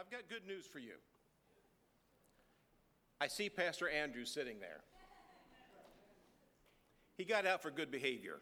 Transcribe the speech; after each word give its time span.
I've 0.00 0.10
got 0.10 0.30
good 0.30 0.46
news 0.46 0.64
for 0.64 0.78
you. 0.78 0.94
I 3.20 3.26
see 3.26 3.50
Pastor 3.50 3.86
Andrew 3.86 4.24
sitting 4.24 4.58
there. 4.58 4.80
He 7.18 7.24
got 7.24 7.46
out 7.46 7.60
for 7.60 7.70
good 7.70 7.90
behavior 7.90 8.38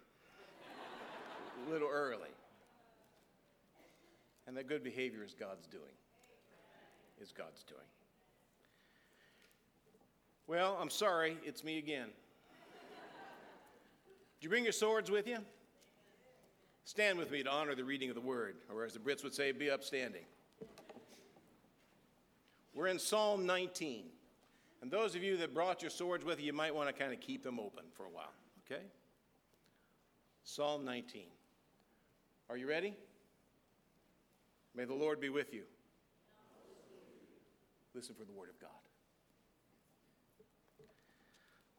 a 1.66 1.70
little 1.72 1.88
early. 1.92 2.28
And 4.46 4.56
that 4.56 4.68
good 4.68 4.84
behavior 4.84 5.24
is 5.24 5.34
God's 5.34 5.66
doing. 5.66 5.82
Is 7.20 7.32
God's 7.32 7.64
doing. 7.64 7.80
Well, 10.46 10.78
I'm 10.80 10.90
sorry, 10.90 11.38
it's 11.44 11.64
me 11.64 11.78
again. 11.78 12.06
Did 14.38 14.44
you 14.44 14.48
bring 14.48 14.62
your 14.62 14.72
swords 14.72 15.10
with 15.10 15.26
you? 15.26 15.38
Stand 16.84 17.18
with 17.18 17.32
me 17.32 17.42
to 17.42 17.50
honor 17.50 17.74
the 17.74 17.82
reading 17.82 18.10
of 18.10 18.14
the 18.14 18.20
word, 18.20 18.54
or 18.72 18.84
as 18.84 18.92
the 18.92 19.00
Brits 19.00 19.24
would 19.24 19.34
say, 19.34 19.50
be 19.50 19.72
upstanding. 19.72 20.22
We're 22.78 22.86
in 22.86 23.00
Psalm 23.00 23.44
19. 23.44 24.04
And 24.82 24.88
those 24.88 25.16
of 25.16 25.22
you 25.24 25.36
that 25.38 25.52
brought 25.52 25.82
your 25.82 25.90
swords 25.90 26.24
with 26.24 26.38
you, 26.38 26.46
you 26.46 26.52
might 26.52 26.72
want 26.72 26.88
to 26.88 26.92
kind 26.92 27.12
of 27.12 27.18
keep 27.18 27.42
them 27.42 27.58
open 27.58 27.82
for 27.92 28.04
a 28.04 28.08
while, 28.08 28.32
okay? 28.70 28.82
Psalm 30.44 30.84
19. 30.84 31.22
Are 32.48 32.56
you 32.56 32.68
ready? 32.68 32.94
May 34.76 34.84
the 34.84 34.94
Lord 34.94 35.20
be 35.20 35.28
with 35.28 35.52
you. 35.52 35.62
Listen 37.94 38.14
for 38.14 38.24
the 38.24 38.30
word 38.30 38.48
of 38.48 38.60
God. 38.60 38.70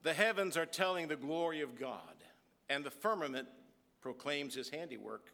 The 0.03 0.13
heavens 0.13 0.57
are 0.57 0.65
telling 0.65 1.07
the 1.07 1.15
glory 1.15 1.61
of 1.61 1.79
God, 1.79 2.25
and 2.69 2.83
the 2.83 2.91
firmament 2.91 3.47
proclaims 4.01 4.53
his 4.53 4.69
handiwork. 4.69 5.31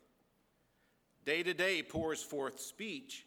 Day 1.26 1.42
to 1.42 1.56
day 1.56 1.82
pours 1.82 2.22
forth 2.22 2.60
speech, 2.60 3.26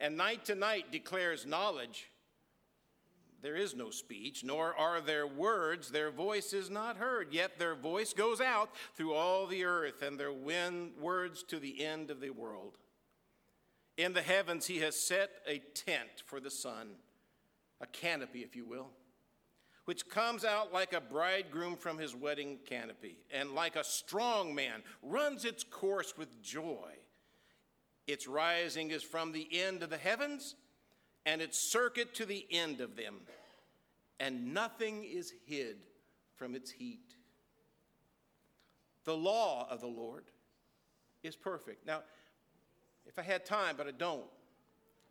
and 0.00 0.16
night 0.16 0.44
to 0.46 0.54
night 0.54 0.90
declares 0.90 1.46
knowledge. 1.46 2.10
There 3.42 3.56
is 3.56 3.74
no 3.74 3.90
speech, 3.90 4.44
nor 4.44 4.74
are 4.76 5.00
there 5.00 5.26
words. 5.26 5.90
Their 5.90 6.10
voice 6.10 6.52
is 6.52 6.68
not 6.68 6.96
heard, 6.96 7.32
yet 7.32 7.58
their 7.58 7.74
voice 7.74 8.12
goes 8.12 8.40
out 8.40 8.70
through 8.94 9.14
all 9.14 9.46
the 9.46 9.64
earth, 9.64 10.02
and 10.02 10.18
their 10.18 10.32
wind, 10.32 10.92
words 11.00 11.42
to 11.44 11.58
the 11.58 11.84
end 11.84 12.10
of 12.10 12.20
the 12.20 12.30
world. 12.30 12.76
In 13.96 14.12
the 14.12 14.22
heavens, 14.22 14.66
he 14.66 14.78
has 14.78 14.98
set 14.98 15.30
a 15.46 15.58
tent 15.74 16.22
for 16.26 16.40
the 16.40 16.50
sun, 16.50 16.96
a 17.80 17.86
canopy, 17.86 18.40
if 18.40 18.56
you 18.56 18.66
will 18.66 18.90
which 19.90 20.08
comes 20.08 20.44
out 20.44 20.72
like 20.72 20.92
a 20.92 21.00
bridegroom 21.00 21.74
from 21.74 21.98
his 21.98 22.14
wedding 22.14 22.60
canopy, 22.64 23.16
and 23.32 23.56
like 23.56 23.74
a 23.74 23.82
strong 23.82 24.54
man 24.54 24.84
runs 25.02 25.44
its 25.44 25.64
course 25.64 26.16
with 26.16 26.40
joy. 26.40 26.92
Its 28.10 28.26
rising 28.26 28.90
is 28.90 29.04
from 29.04 29.30
the 29.30 29.46
end 29.52 29.84
of 29.84 29.90
the 29.90 29.96
heavens, 29.96 30.56
and 31.24 31.40
its 31.40 31.70
circuit 31.70 32.12
to 32.12 32.26
the 32.26 32.44
end 32.50 32.80
of 32.80 32.96
them, 32.96 33.14
and 34.18 34.52
nothing 34.52 35.04
is 35.04 35.32
hid 35.46 35.76
from 36.34 36.56
its 36.56 36.72
heat. 36.72 37.14
The 39.04 39.16
law 39.16 39.68
of 39.70 39.80
the 39.80 39.86
Lord 39.86 40.24
is 41.22 41.36
perfect. 41.36 41.86
Now, 41.86 42.00
if 43.06 43.16
I 43.16 43.22
had 43.22 43.46
time, 43.46 43.76
but 43.78 43.86
I 43.86 43.92
don't, 43.92 44.26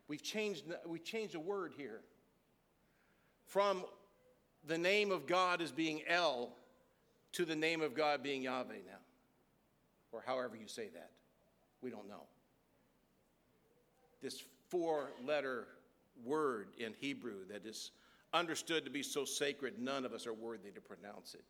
we've 0.06 0.22
changed, 0.22 0.64
we've 0.84 1.02
changed 1.02 1.34
a 1.34 1.40
word 1.40 1.72
here 1.78 2.02
from 3.46 3.82
the 4.66 4.76
name 4.76 5.10
of 5.10 5.26
God 5.26 5.62
as 5.62 5.72
being 5.72 6.02
El 6.06 6.50
to 7.32 7.46
the 7.46 7.56
name 7.56 7.80
of 7.80 7.94
God 7.94 8.22
being 8.22 8.42
Yahweh 8.42 8.74
now, 8.86 9.00
or 10.12 10.22
however 10.26 10.54
you 10.54 10.68
say 10.68 10.88
that. 10.92 11.12
We 11.80 11.88
don't 11.88 12.06
know. 12.06 12.24
This 14.22 14.44
four 14.68 15.12
letter 15.24 15.66
word 16.24 16.68
in 16.78 16.94
Hebrew 16.98 17.46
that 17.50 17.66
is 17.66 17.90
understood 18.32 18.84
to 18.84 18.90
be 18.90 19.02
so 19.02 19.24
sacred, 19.24 19.78
none 19.78 20.04
of 20.04 20.12
us 20.12 20.26
are 20.26 20.34
worthy 20.34 20.70
to 20.70 20.80
pronounce 20.80 21.34
it. 21.34 21.44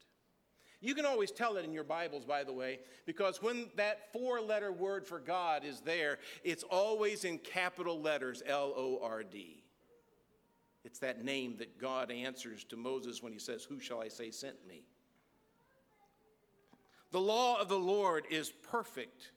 You 0.83 0.95
can 0.95 1.05
always 1.05 1.31
tell 1.31 1.57
it 1.57 1.65
in 1.65 1.73
your 1.73 1.85
Bibles, 1.85 2.25
by 2.25 2.43
the 2.43 2.55
way, 2.55 2.79
because 3.05 3.43
when 3.43 3.67
that 3.77 4.11
four 4.13 4.41
letter 4.41 4.73
word 4.73 5.07
for 5.07 5.19
God 5.19 5.63
is 5.63 5.81
there, 5.81 6.19
it's 6.43 6.63
always 6.63 7.25
in 7.25 7.37
capital 7.39 8.01
letters 8.01 8.43
L 8.47 8.73
O 8.75 8.99
R 9.03 9.23
D. 9.23 9.63
It's 10.83 10.99
that 11.01 11.23
name 11.23 11.57
that 11.59 11.79
God 11.79 12.11
answers 12.11 12.65
to 12.65 12.77
Moses 12.77 13.23
when 13.23 13.33
he 13.35 13.39
says, 13.39 13.65
Who 13.65 13.79
shall 13.79 14.01
I 14.01 14.09
say 14.09 14.31
sent 14.31 14.67
me? 14.67 14.85
The 17.13 17.21
law 17.21 17.61
of 17.61 17.69
the 17.69 17.79
Lord 17.79 18.25
is 18.31 18.51
perfect, 18.51 19.33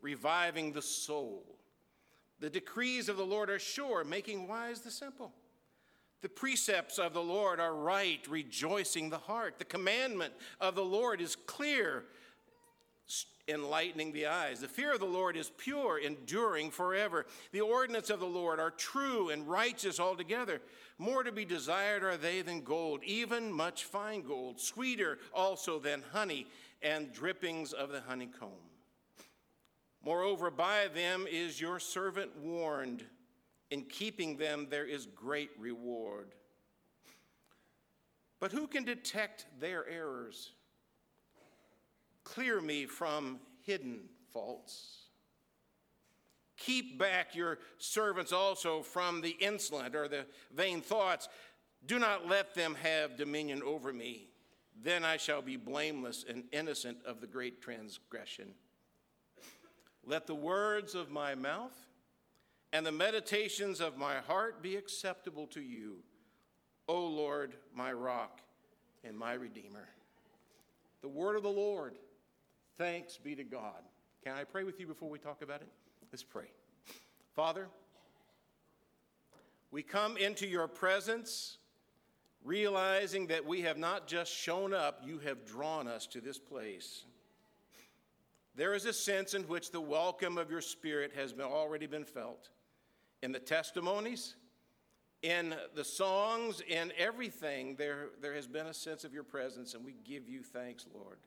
reviving 0.00 0.72
the 0.72 0.82
soul. 0.82 1.44
The 2.42 2.50
decrees 2.50 3.08
of 3.08 3.16
the 3.16 3.24
Lord 3.24 3.50
are 3.50 3.60
sure, 3.60 4.02
making 4.02 4.48
wise 4.48 4.80
the 4.80 4.90
simple. 4.90 5.32
The 6.22 6.28
precepts 6.28 6.98
of 6.98 7.14
the 7.14 7.22
Lord 7.22 7.60
are 7.60 7.72
right, 7.72 8.20
rejoicing 8.28 9.10
the 9.10 9.18
heart. 9.18 9.60
The 9.60 9.64
commandment 9.64 10.34
of 10.60 10.74
the 10.74 10.84
Lord 10.84 11.20
is 11.20 11.36
clear, 11.36 12.02
enlightening 13.46 14.10
the 14.10 14.26
eyes. 14.26 14.58
The 14.58 14.66
fear 14.66 14.92
of 14.92 14.98
the 14.98 15.06
Lord 15.06 15.36
is 15.36 15.52
pure, 15.56 15.98
enduring 15.98 16.72
forever. 16.72 17.26
The 17.52 17.60
ordinance 17.60 18.10
of 18.10 18.18
the 18.18 18.26
Lord 18.26 18.58
are 18.58 18.72
true 18.72 19.30
and 19.30 19.48
righteous 19.48 20.00
altogether. 20.00 20.60
More 20.98 21.22
to 21.22 21.30
be 21.30 21.44
desired 21.44 22.02
are 22.02 22.16
they 22.16 22.42
than 22.42 22.62
gold, 22.62 23.04
even 23.04 23.52
much 23.52 23.84
fine 23.84 24.22
gold, 24.22 24.58
sweeter 24.58 25.20
also 25.32 25.78
than 25.78 26.02
honey 26.12 26.48
and 26.82 27.12
drippings 27.12 27.72
of 27.72 27.92
the 27.92 28.00
honeycomb. 28.00 28.71
Moreover, 30.04 30.50
by 30.50 30.88
them 30.92 31.26
is 31.30 31.60
your 31.60 31.78
servant 31.78 32.36
warned. 32.36 33.04
In 33.70 33.82
keeping 33.84 34.36
them, 34.36 34.66
there 34.68 34.84
is 34.84 35.06
great 35.06 35.50
reward. 35.58 36.34
But 38.40 38.52
who 38.52 38.66
can 38.66 38.84
detect 38.84 39.46
their 39.60 39.88
errors? 39.88 40.50
Clear 42.24 42.60
me 42.60 42.86
from 42.86 43.38
hidden 43.62 44.08
faults. 44.32 45.02
Keep 46.56 46.98
back 46.98 47.34
your 47.34 47.58
servants 47.78 48.32
also 48.32 48.82
from 48.82 49.20
the 49.20 49.36
insolent 49.40 49.94
or 49.94 50.08
the 50.08 50.26
vain 50.54 50.80
thoughts. 50.80 51.28
Do 51.86 51.98
not 51.98 52.28
let 52.28 52.54
them 52.54 52.76
have 52.76 53.16
dominion 53.16 53.62
over 53.62 53.92
me. 53.92 54.28
Then 54.80 55.04
I 55.04 55.16
shall 55.16 55.42
be 55.42 55.56
blameless 55.56 56.24
and 56.28 56.44
innocent 56.52 56.98
of 57.04 57.20
the 57.20 57.26
great 57.26 57.60
transgression. 57.60 58.54
Let 60.04 60.26
the 60.26 60.34
words 60.34 60.94
of 60.94 61.10
my 61.10 61.34
mouth 61.34 61.74
and 62.72 62.84
the 62.84 62.92
meditations 62.92 63.80
of 63.80 63.96
my 63.96 64.16
heart 64.16 64.62
be 64.62 64.76
acceptable 64.76 65.46
to 65.48 65.60
you, 65.60 65.98
O 66.88 67.06
Lord, 67.06 67.54
my 67.74 67.92
rock 67.92 68.40
and 69.04 69.16
my 69.16 69.34
redeemer. 69.34 69.88
The 71.02 71.08
word 71.08 71.36
of 71.36 71.42
the 71.42 71.50
Lord. 71.50 71.94
Thanks 72.78 73.16
be 73.16 73.34
to 73.36 73.44
God. 73.44 73.82
Can 74.24 74.34
I 74.34 74.44
pray 74.44 74.64
with 74.64 74.80
you 74.80 74.86
before 74.86 75.10
we 75.10 75.18
talk 75.18 75.42
about 75.42 75.60
it? 75.60 75.68
Let's 76.10 76.22
pray. 76.22 76.50
Father, 77.34 77.68
we 79.70 79.82
come 79.82 80.16
into 80.16 80.46
your 80.46 80.68
presence 80.68 81.58
realizing 82.44 83.28
that 83.28 83.44
we 83.44 83.62
have 83.62 83.78
not 83.78 84.06
just 84.06 84.32
shown 84.32 84.74
up, 84.74 85.00
you 85.04 85.18
have 85.20 85.44
drawn 85.46 85.86
us 85.86 86.06
to 86.08 86.20
this 86.20 86.38
place. 86.38 87.04
There 88.54 88.74
is 88.74 88.84
a 88.84 88.92
sense 88.92 89.34
in 89.34 89.42
which 89.44 89.70
the 89.70 89.80
welcome 89.80 90.36
of 90.36 90.50
your 90.50 90.60
Spirit 90.60 91.12
has 91.14 91.32
been, 91.32 91.46
already 91.46 91.86
been 91.86 92.04
felt. 92.04 92.50
In 93.22 93.32
the 93.32 93.38
testimonies, 93.38 94.34
in 95.22 95.54
the 95.74 95.84
songs, 95.84 96.60
in 96.68 96.92
everything, 96.98 97.76
there, 97.76 98.08
there 98.20 98.34
has 98.34 98.46
been 98.46 98.66
a 98.66 98.74
sense 98.74 99.04
of 99.04 99.14
your 99.14 99.22
presence, 99.22 99.74
and 99.74 99.84
we 99.84 99.94
give 100.04 100.28
you 100.28 100.42
thanks, 100.42 100.86
Lord. 100.92 101.18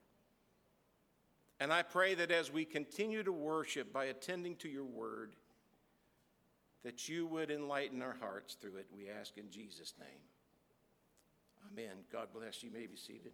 And 1.59 1.71
I 1.71 1.81
pray 1.81 2.13
that 2.15 2.31
as 2.31 2.51
we 2.51 2.65
continue 2.65 3.23
to 3.23 3.31
worship 3.31 3.93
by 3.93 4.05
attending 4.05 4.57
to 4.57 4.69
your 4.69 4.83
word, 4.83 5.35
that 6.83 7.07
you 7.07 7.25
would 7.25 7.49
enlighten 7.49 8.01
our 8.01 8.17
hearts 8.19 8.55
through 8.55 8.75
it, 8.75 8.87
we 8.95 9.09
ask 9.09 9.37
in 9.37 9.49
Jesus' 9.49 9.93
name. 9.97 10.19
Amen. 11.71 12.03
God 12.11 12.27
bless 12.33 12.61
you. 12.61 12.69
you 12.69 12.77
may 12.77 12.85
be 12.85 12.97
seated. 12.97 13.31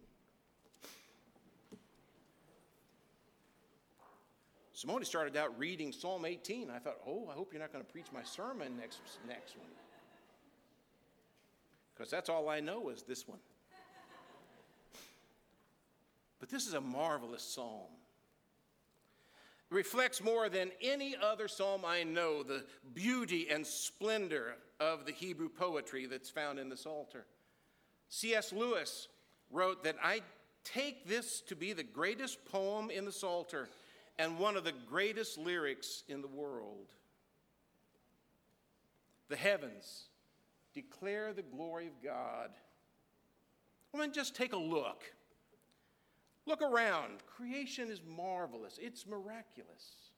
Simone 4.82 5.04
started 5.04 5.36
out 5.36 5.56
reading 5.60 5.92
Psalm 5.92 6.24
18. 6.24 6.68
I 6.68 6.80
thought, 6.80 6.96
oh, 7.06 7.28
I 7.30 7.34
hope 7.34 7.52
you're 7.52 7.62
not 7.62 7.72
going 7.72 7.84
to 7.84 7.92
preach 7.92 8.06
my 8.12 8.24
sermon 8.24 8.76
next, 8.80 8.98
next 9.28 9.56
one. 9.56 9.68
Because 11.94 12.10
that's 12.10 12.28
all 12.28 12.48
I 12.48 12.58
know 12.58 12.88
is 12.88 13.04
this 13.04 13.28
one. 13.28 13.38
But 16.40 16.48
this 16.48 16.66
is 16.66 16.74
a 16.74 16.80
marvelous 16.80 17.44
psalm 17.44 17.86
It 19.70 19.74
reflects 19.76 20.20
more 20.20 20.48
than 20.48 20.72
any 20.80 21.14
other 21.14 21.46
psalm 21.46 21.82
I 21.86 22.02
know 22.02 22.42
the 22.42 22.64
beauty 22.92 23.50
and 23.52 23.64
splendor 23.64 24.56
of 24.80 25.06
the 25.06 25.12
Hebrew 25.12 25.48
poetry 25.48 26.06
that's 26.06 26.28
found 26.28 26.58
in 26.58 26.68
the 26.68 26.76
Psalter. 26.76 27.24
C.S. 28.08 28.52
Lewis 28.52 29.06
wrote 29.48 29.84
that 29.84 29.94
I 30.02 30.22
take 30.64 31.06
this 31.06 31.40
to 31.42 31.54
be 31.54 31.72
the 31.72 31.84
greatest 31.84 32.44
poem 32.44 32.90
in 32.90 33.04
the 33.04 33.12
Psalter 33.12 33.68
and 34.18 34.38
one 34.38 34.56
of 34.56 34.64
the 34.64 34.72
greatest 34.88 35.38
lyrics 35.38 36.04
in 36.08 36.22
the 36.22 36.28
world. 36.28 36.88
the 39.28 39.36
heavens 39.36 40.08
declare 40.74 41.32
the 41.32 41.42
glory 41.42 41.86
of 41.86 42.02
God. 42.02 42.50
I 43.94 43.98
mean, 43.98 44.12
just 44.12 44.34
take 44.34 44.52
a 44.52 44.58
look. 44.58 45.04
Look 46.44 46.60
around. 46.60 47.24
Creation 47.26 47.90
is 47.90 48.00
marvelous, 48.06 48.78
it's 48.80 49.06
miraculous. 49.06 50.10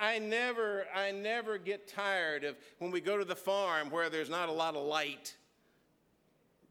I 0.00 0.18
never, 0.18 0.86
I 0.94 1.10
never 1.10 1.58
get 1.58 1.88
tired 1.88 2.44
of 2.44 2.56
when 2.78 2.90
we 2.90 3.00
go 3.00 3.16
to 3.16 3.24
the 3.24 3.34
farm 3.34 3.90
where 3.90 4.08
there's 4.10 4.30
not 4.30 4.48
a 4.48 4.52
lot 4.52 4.76
of 4.76 4.84
light 4.84 5.34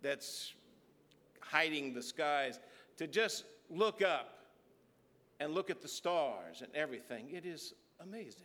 that's 0.01 0.53
hiding 1.41 1.93
the 1.93 2.03
skies, 2.03 2.59
to 2.97 3.07
just 3.07 3.43
look 3.69 4.01
up 4.01 4.38
and 5.39 5.53
look 5.53 5.69
at 5.69 5.81
the 5.81 5.87
stars 5.87 6.61
and 6.61 6.73
everything. 6.75 7.29
It 7.31 7.45
is 7.45 7.73
amazing. 8.01 8.43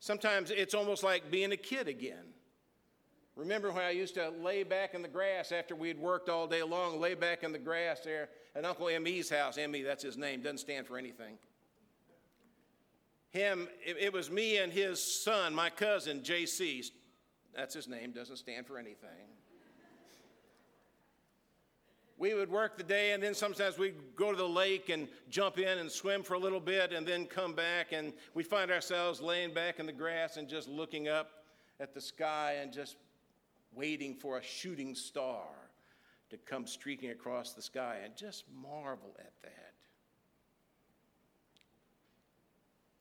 Sometimes 0.00 0.50
it's 0.50 0.74
almost 0.74 1.02
like 1.02 1.30
being 1.30 1.52
a 1.52 1.56
kid 1.56 1.88
again. 1.88 2.32
Remember 3.34 3.70
when 3.70 3.84
I 3.84 3.90
used 3.90 4.14
to 4.14 4.30
lay 4.30 4.62
back 4.62 4.94
in 4.94 5.02
the 5.02 5.08
grass 5.08 5.52
after 5.52 5.74
we 5.76 5.88
had 5.88 5.98
worked 5.98 6.28
all 6.28 6.46
day 6.46 6.62
long, 6.62 7.00
lay 7.00 7.14
back 7.14 7.44
in 7.44 7.52
the 7.52 7.58
grass 7.58 8.00
there 8.00 8.28
at 8.54 8.64
Uncle 8.64 8.88
M.E.'s 8.88 9.30
house. 9.30 9.58
M.E., 9.58 9.82
that's 9.82 10.02
his 10.02 10.16
name, 10.16 10.42
doesn't 10.42 10.58
stand 10.58 10.86
for 10.86 10.98
anything. 10.98 11.38
Him, 13.30 13.68
it, 13.84 13.96
it 13.98 14.12
was 14.12 14.30
me 14.30 14.58
and 14.58 14.72
his 14.72 15.22
son, 15.22 15.54
my 15.54 15.70
cousin, 15.70 16.24
J.C. 16.24 16.84
That's 17.54 17.74
his 17.74 17.86
name, 17.86 18.12
doesn't 18.12 18.36
stand 18.36 18.66
for 18.66 18.78
anything 18.78 19.28
we 22.18 22.34
would 22.34 22.50
work 22.50 22.76
the 22.76 22.82
day 22.82 23.12
and 23.12 23.22
then 23.22 23.32
sometimes 23.32 23.78
we'd 23.78 23.94
go 24.16 24.32
to 24.32 24.36
the 24.36 24.48
lake 24.48 24.88
and 24.88 25.08
jump 25.30 25.58
in 25.58 25.78
and 25.78 25.90
swim 25.90 26.22
for 26.22 26.34
a 26.34 26.38
little 26.38 26.60
bit 26.60 26.92
and 26.92 27.06
then 27.06 27.26
come 27.26 27.54
back 27.54 27.92
and 27.92 28.12
we'd 28.34 28.46
find 28.46 28.70
ourselves 28.70 29.20
laying 29.20 29.54
back 29.54 29.78
in 29.78 29.86
the 29.86 29.92
grass 29.92 30.36
and 30.36 30.48
just 30.48 30.68
looking 30.68 31.08
up 31.08 31.44
at 31.78 31.94
the 31.94 32.00
sky 32.00 32.56
and 32.60 32.72
just 32.72 32.96
waiting 33.72 34.14
for 34.14 34.38
a 34.38 34.42
shooting 34.42 34.94
star 34.94 35.46
to 36.30 36.36
come 36.38 36.66
streaking 36.66 37.10
across 37.10 37.52
the 37.52 37.62
sky 37.62 37.98
and 38.04 38.16
just 38.16 38.44
marvel 38.62 39.14
at 39.20 39.32
that. 39.42 39.74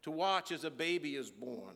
To 0.03 0.11
watch 0.11 0.51
as 0.51 0.63
a 0.63 0.71
baby 0.71 1.15
is 1.15 1.31
born, 1.31 1.75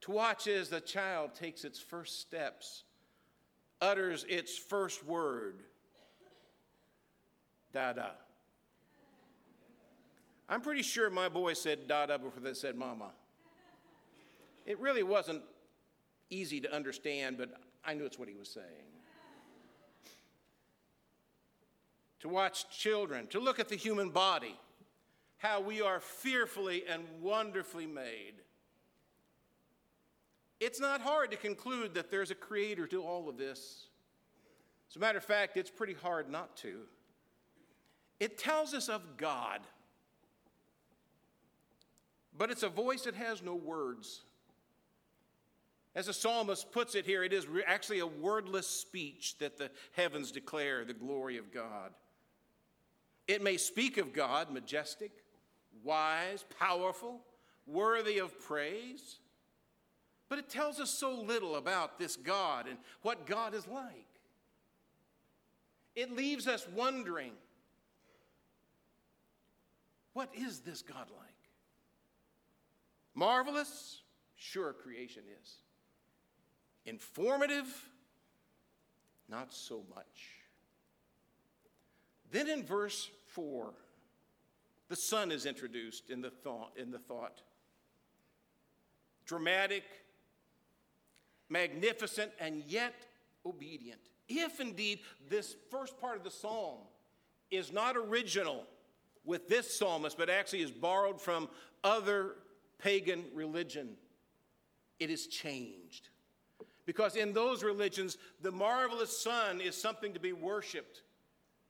to 0.00 0.10
watch 0.10 0.48
as 0.48 0.70
the 0.70 0.80
child 0.80 1.34
takes 1.34 1.62
its 1.62 1.78
first 1.78 2.20
steps, 2.20 2.84
utters 3.80 4.24
its 4.28 4.56
first 4.56 5.04
word 5.04 5.62
Dada. 7.72 8.12
I'm 10.48 10.60
pretty 10.60 10.82
sure 10.82 11.10
my 11.10 11.28
boy 11.28 11.52
said 11.52 11.86
Dada 11.86 12.18
before 12.18 12.42
they 12.42 12.54
said 12.54 12.76
Mama. 12.76 13.10
It 14.66 14.78
really 14.80 15.02
wasn't 15.02 15.42
easy 16.28 16.60
to 16.60 16.74
understand, 16.74 17.38
but 17.38 17.50
I 17.84 17.94
knew 17.94 18.04
it's 18.04 18.18
what 18.18 18.28
he 18.28 18.34
was 18.34 18.48
saying. 18.48 18.66
To 22.20 22.28
watch 22.28 22.68
children, 22.68 23.26
to 23.28 23.40
look 23.40 23.58
at 23.58 23.68
the 23.68 23.76
human 23.76 24.10
body, 24.10 24.56
how 25.38 25.60
we 25.60 25.80
are 25.80 26.00
fearfully 26.00 26.84
and 26.86 27.04
wonderfully 27.20 27.86
made. 27.86 28.34
It's 30.60 30.78
not 30.78 31.00
hard 31.00 31.30
to 31.30 31.36
conclude 31.38 31.94
that 31.94 32.10
there's 32.10 32.30
a 32.30 32.34
creator 32.34 32.86
to 32.88 33.02
all 33.02 33.28
of 33.28 33.38
this. 33.38 33.86
As 34.90 34.96
a 34.96 34.98
matter 34.98 35.16
of 35.16 35.24
fact, 35.24 35.56
it's 35.56 35.70
pretty 35.70 35.94
hard 35.94 36.28
not 36.28 36.56
to. 36.58 36.80
It 38.20 38.36
tells 38.38 38.74
us 38.74 38.88
of 38.90 39.16
God, 39.16 39.60
but 42.36 42.50
it's 42.50 42.62
a 42.62 42.68
voice 42.68 43.02
that 43.02 43.14
has 43.14 43.42
no 43.42 43.54
words. 43.54 44.22
As 45.94 46.06
the 46.06 46.12
psalmist 46.12 46.70
puts 46.70 46.94
it 46.94 47.04
here, 47.04 47.24
it 47.24 47.32
is 47.32 47.46
actually 47.66 47.98
a 47.98 48.06
wordless 48.06 48.68
speech 48.68 49.36
that 49.38 49.58
the 49.58 49.70
heavens 49.96 50.30
declare 50.30 50.84
the 50.84 50.92
glory 50.92 51.38
of 51.38 51.50
God. 51.52 51.90
It 53.26 53.42
may 53.42 53.56
speak 53.56 53.96
of 53.96 54.12
God, 54.12 54.52
majestic, 54.52 55.10
wise, 55.82 56.44
powerful, 56.58 57.20
worthy 57.66 58.18
of 58.18 58.38
praise, 58.38 59.18
but 60.28 60.38
it 60.38 60.48
tells 60.48 60.78
us 60.78 60.90
so 60.90 61.12
little 61.12 61.56
about 61.56 61.98
this 61.98 62.16
God 62.16 62.68
and 62.68 62.76
what 63.02 63.26
God 63.26 63.54
is 63.54 63.66
like. 63.66 64.06
It 65.96 66.14
leaves 66.14 66.46
us 66.46 66.68
wondering 66.74 67.32
what 70.12 70.30
is 70.34 70.60
this 70.60 70.82
God 70.82 71.08
like? 71.16 71.28
Marvelous? 73.14 74.02
Sure, 74.36 74.72
creation 74.72 75.22
is. 75.42 75.56
Informative? 76.86 77.66
Not 79.28 79.52
so 79.52 79.84
much. 79.94 80.40
Then 82.32 82.48
in 82.48 82.64
verse 82.64 83.10
4, 83.28 83.72
the 84.88 84.96
sun 84.96 85.30
is 85.30 85.46
introduced 85.46 86.10
in 86.10 86.20
the 86.20 86.30
thought. 86.30 86.72
In 86.76 86.90
the 86.90 86.98
thought. 86.98 87.42
Dramatic, 89.26 89.84
magnificent, 91.48 92.32
and 92.40 92.62
yet 92.66 92.94
obedient. 93.46 94.00
If 94.28 94.60
indeed 94.60 95.00
this 95.28 95.56
first 95.70 96.00
part 96.00 96.16
of 96.16 96.24
the 96.24 96.30
psalm 96.30 96.78
is 97.50 97.72
not 97.72 97.96
original 97.96 98.64
with 99.24 99.48
this 99.48 99.76
psalmist, 99.76 100.16
but 100.16 100.30
actually 100.30 100.62
is 100.62 100.70
borrowed 100.70 101.20
from 101.20 101.48
other 101.84 102.36
pagan 102.78 103.24
religion. 103.34 103.90
It 104.98 105.10
is 105.10 105.26
changed. 105.26 106.08
Because 106.86 107.16
in 107.16 107.32
those 107.32 107.62
religions, 107.62 108.18
the 108.42 108.50
marvelous 108.50 109.16
sun 109.16 109.60
is 109.60 109.76
something 109.76 110.12
to 110.14 110.20
be 110.20 110.32
worshiped. 110.32 111.02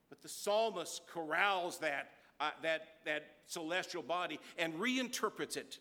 But 0.08 0.22
the 0.22 0.28
psalmist 0.28 1.02
corrals 1.06 1.78
that, 1.78 2.10
uh, 2.40 2.50
that, 2.62 2.82
that 3.04 3.24
celestial 3.46 4.02
body 4.02 4.40
and 4.58 4.74
reinterprets 4.74 5.56
it 5.56 5.78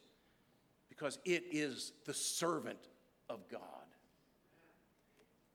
because 0.89 1.19
it 1.23 1.45
is 1.51 1.93
the 2.05 2.13
servant 2.13 2.89
of 3.29 3.47
God. 3.49 3.61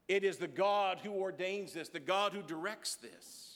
It 0.08 0.24
is 0.24 0.36
the 0.36 0.48
God 0.48 1.00
who 1.02 1.12
ordains 1.12 1.72
this, 1.72 1.88
the 1.88 2.00
God 2.00 2.32
who 2.32 2.42
directs 2.42 2.96
this. 2.96 3.53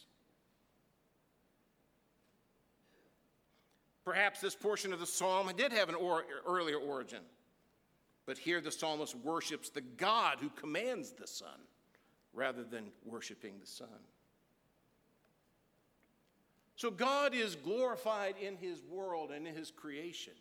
Perhaps 4.08 4.40
this 4.40 4.54
portion 4.54 4.94
of 4.94 5.00
the 5.00 5.06
psalm 5.06 5.50
did 5.54 5.70
have 5.70 5.90
an 5.90 5.94
or, 5.94 6.24
earlier 6.46 6.78
origin, 6.78 7.20
but 8.24 8.38
here 8.38 8.58
the 8.58 8.72
psalmist 8.72 9.14
worships 9.16 9.68
the 9.68 9.82
God 9.82 10.38
who 10.40 10.48
commands 10.48 11.10
the 11.10 11.26
sun 11.26 11.60
rather 12.32 12.64
than 12.64 12.84
worshiping 13.04 13.56
the 13.60 13.66
sun. 13.66 14.00
So 16.76 16.90
God 16.90 17.34
is 17.34 17.54
glorified 17.54 18.36
in 18.40 18.56
his 18.56 18.82
world 18.82 19.30
and 19.30 19.46
in 19.46 19.54
his 19.54 19.70
creation, 19.70 20.32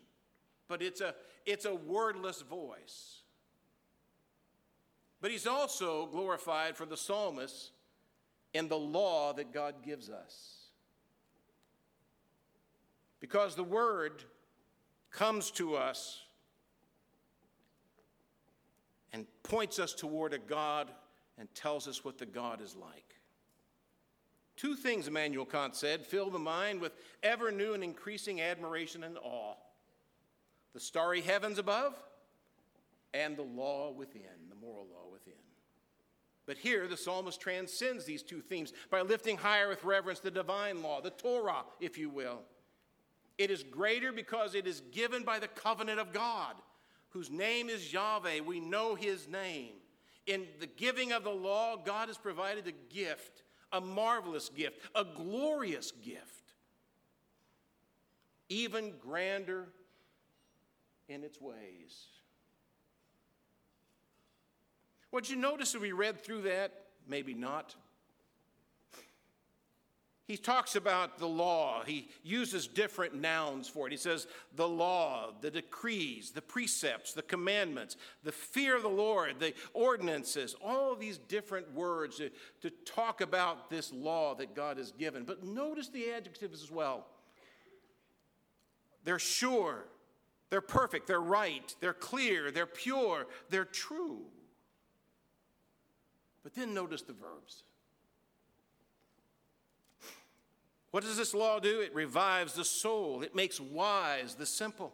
but 0.70 0.82
it's 0.82 1.02
a, 1.02 1.14
it's 1.46 1.66
a 1.66 1.76
wordless 1.76 2.44
voice. 2.44 3.24
But 5.20 5.32
he's 5.32 5.46
also 5.46 6.06
glorified 6.06 6.78
for 6.78 6.86
the 6.86 6.96
psalmist 6.96 7.72
in 8.54 8.70
the 8.70 8.80
law 8.80 9.34
that 9.34 9.52
God 9.52 9.84
gives 9.84 10.10
us. 10.10 10.57
Because 13.20 13.56
the 13.56 13.64
word 13.64 14.24
comes 15.12 15.52
to 15.52 15.76
us 15.76 16.22
and 19.14 19.26
points 19.44 19.80
us 19.80 19.94
toward 19.94 20.34
a 20.34 20.38
God 20.38 20.92
and 21.38 21.54
tells 21.56 21.88
us 21.88 22.04
what 22.04 22.18
the 22.18 22.26
God 22.26 22.62
is 22.62 22.76
like. 22.76 23.16
Two 24.56 24.76
things 24.76 25.08
Immanuel 25.08 25.46
Kant 25.46 25.76
said 25.76 26.06
fill 26.06 26.30
the 26.30 26.40
mind 26.40 26.82
with 26.82 26.94
ever 27.24 27.52
new 27.52 27.74
and 27.74 27.84
increasing 27.84 28.42
admiration 28.42 29.04
and 29.04 29.18
awe 29.20 29.56
the 30.74 30.80
starry 30.80 31.22
heavens 31.22 31.58
above 31.58 31.96
and 33.14 33.36
the 33.36 33.42
law 33.42 33.92
within, 33.92 34.22
the 34.50 34.56
moral 34.56 34.86
law 34.86 35.12
within. 35.12 35.34
But 36.46 36.58
here, 36.58 36.88
the 36.88 36.96
psalmist 36.96 37.42
transcends 37.42 38.06
these 38.06 38.22
two 38.22 38.42
themes 38.42 38.74
by 38.92 39.02
lifting 39.02 39.38
higher 39.38 39.70
with 39.70 39.84
reverence 39.84 40.20
the 40.20 40.30
divine 40.30 40.84
law, 40.84 41.02
the 41.02 41.10
Torah, 41.10 41.66
if 41.80 41.98
you 41.98 42.10
will. 42.10 42.42
It 43.38 43.52
is 43.52 43.64
greater 43.64 44.12
because 44.12 44.56
it 44.56 44.66
is 44.66 44.82
given 44.92 45.24
by 45.24 45.40
the 45.40 45.48
covenant 45.48 46.00
of 46.00 46.12
God, 46.12 46.56
whose 47.10 47.30
name 47.30 47.70
is 47.70 47.94
Yahweh. 47.94 48.40
We 48.42 48.60
know 48.60 48.96
his 48.96 49.28
name. 49.28 49.74
In 50.26 50.48
the 50.60 50.68
giving 50.68 51.12
of 51.12 51.24
the 51.24 51.30
law, 51.30 51.78
God 51.78 52.10
has 52.10 52.18
provided 52.18 52.68
a 52.68 52.94
gift, 52.94 53.44
a 53.72 53.80
marvelous 53.80 54.50
gift, 54.50 54.80
a 54.96 55.06
glorious 55.06 55.92
gift, 55.92 56.54
even 58.50 58.94
grander 59.00 59.68
in 61.08 61.24
its 61.24 61.40
ways. 61.40 62.08
What 65.12 65.30
you 65.30 65.38
notice 65.38 65.74
as 65.74 65.82
we 65.82 65.94
read 65.94 66.22
through 66.22 66.42
that? 66.44 66.88
Maybe 67.08 67.34
not. 67.34 67.76
He 70.28 70.36
talks 70.36 70.76
about 70.76 71.20
the 71.20 71.28
law. 71.28 71.84
He 71.86 72.10
uses 72.22 72.68
different 72.68 73.16
nouns 73.16 73.70
for 73.70 73.88
it. 73.88 73.92
He 73.92 73.98
says 73.98 74.28
the 74.58 74.68
law, 74.68 75.32
the 75.40 75.50
decrees, 75.50 76.32
the 76.32 76.42
precepts, 76.42 77.14
the 77.14 77.22
commandments, 77.22 77.96
the 78.24 78.34
fear 78.34 78.76
of 78.76 78.84
the 78.84 78.90
Lord, 78.90 79.40
the 79.40 79.54
ordinances, 79.74 80.54
all 80.62 80.96
these 80.96 81.18
different 81.18 81.74
words 81.74 82.18
to, 82.18 82.30
to 82.62 82.70
talk 82.86 83.22
about 83.22 83.70
this 83.70 83.94
law 83.94 84.36
that 84.36 84.54
God 84.54 84.78
has 84.78 84.92
given. 84.92 85.24
But 85.24 85.46
notice 85.46 85.88
the 85.88 86.12
adjectives 86.12 86.62
as 86.62 86.70
well. 86.70 87.08
They're 89.06 89.20
sure, 89.20 89.86
they're 90.50 90.60
perfect, 90.60 91.08
they're 91.08 91.22
right, 91.22 91.74
they're 91.80 91.94
clear, 91.94 92.52
they're 92.52 92.66
pure, 92.66 93.28
they're 93.50 93.64
true. 93.64 94.26
But 96.44 96.54
then 96.54 96.74
notice 96.74 97.02
the 97.04 97.14
verbs. 97.14 97.64
What 100.98 101.04
does 101.04 101.16
this 101.16 101.36
law 101.36 101.60
do? 101.60 101.82
It 101.82 101.94
revives 101.94 102.54
the 102.54 102.66
soul, 102.66 103.22
it 103.22 103.36
makes 103.36 103.60
wise 103.60 104.34
the 104.34 104.48
simple. 104.48 104.92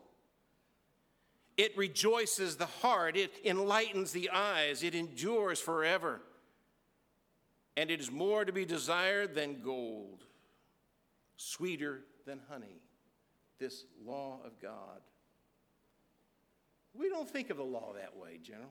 It 1.56 1.78
rejoices 1.78 2.58
the 2.58 2.66
heart, 2.66 3.16
it 3.16 3.32
enlightens 3.46 4.12
the 4.12 4.30
eyes, 4.30 4.84
it 4.84 4.96
endures 4.96 5.62
forever. 5.62 6.20
And 7.78 7.90
it 7.90 8.02
is 8.02 8.12
more 8.12 8.44
to 8.44 8.52
be 8.52 8.66
desired 8.66 9.34
than 9.34 9.62
gold, 9.62 10.26
sweeter 11.38 12.02
than 12.26 12.42
honey, 12.50 12.82
this 13.58 13.86
law 14.06 14.42
of 14.46 14.60
God. 14.62 15.00
We 16.94 17.08
don't 17.08 17.30
think 17.30 17.50
of 17.50 17.56
the 17.56 17.64
law 17.64 17.94
that 17.94 18.18
way 18.18 18.40
generally. 18.44 18.68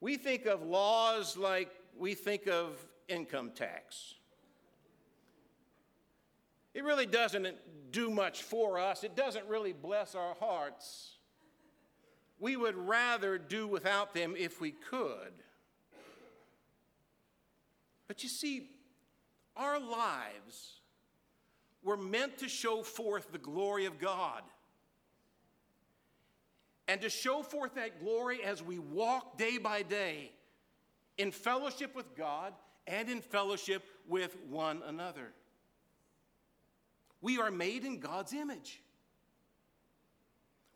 We 0.00 0.16
think 0.16 0.46
of 0.46 0.62
laws 0.62 1.36
like 1.36 1.68
we 1.98 2.14
think 2.14 2.48
of 2.48 2.74
income 3.06 3.50
tax 3.54 4.14
it 6.74 6.84
really 6.84 7.06
doesn't 7.06 7.46
do 7.90 8.10
much 8.10 8.42
for 8.42 8.78
us, 8.78 9.04
it 9.04 9.14
doesn't 9.14 9.46
really 9.46 9.72
bless 9.72 10.14
our 10.14 10.34
hearts. 10.40 11.16
We 12.38 12.56
would 12.56 12.76
rather 12.76 13.38
do 13.38 13.68
without 13.68 14.14
them 14.14 14.34
if 14.36 14.60
we 14.60 14.72
could. 14.72 15.32
But 18.08 18.22
you 18.22 18.28
see, 18.28 18.68
our 19.56 19.78
lives 19.78 20.80
were 21.82 21.96
meant 21.96 22.38
to 22.38 22.48
show 22.48 22.82
forth 22.82 23.30
the 23.32 23.38
glory 23.38 23.86
of 23.86 23.98
God. 23.98 24.42
And 26.88 27.00
to 27.00 27.08
show 27.08 27.42
forth 27.42 27.74
that 27.76 28.02
glory 28.02 28.42
as 28.42 28.62
we 28.62 28.78
walk 28.78 29.38
day 29.38 29.58
by 29.58 29.82
day 29.82 30.32
in 31.16 31.30
fellowship 31.30 31.94
with 31.94 32.16
God 32.16 32.54
and 32.86 33.08
in 33.08 33.20
fellowship 33.20 33.84
with 34.08 34.36
one 34.48 34.82
another. 34.84 35.32
We 37.22 37.38
are 37.38 37.50
made 37.50 37.84
in 37.84 38.00
God's 38.00 38.32
image. 38.32 38.82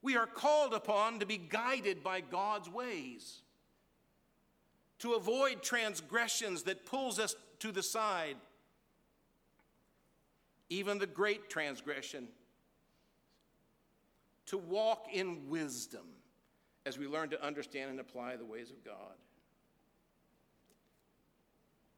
We 0.01 0.17
are 0.17 0.27
called 0.27 0.73
upon 0.73 1.19
to 1.19 1.27
be 1.27 1.37
guided 1.37 2.05
by 2.05 2.21
God's 2.21 2.71
ways, 2.71 3.43
to 5.01 5.15
avoid 5.15 5.63
transgressions 5.63 6.63
that 6.63 6.87
pulls 6.87 7.19
us 7.19 7.35
to 7.59 7.73
the 7.73 7.83
side, 7.83 8.37
even 10.71 10.99
the 10.99 11.07
great 11.07 11.51
transgression, 11.51 12.29
to 14.47 14.57
walk 14.57 15.09
in 15.13 15.49
wisdom 15.49 16.07
as 16.85 16.97
we 16.97 17.09
learn 17.09 17.31
to 17.31 17.45
understand 17.45 17.91
and 17.91 17.99
apply 17.99 18.37
the 18.37 18.45
ways 18.45 18.71
of 18.71 18.85
God. 18.85 19.17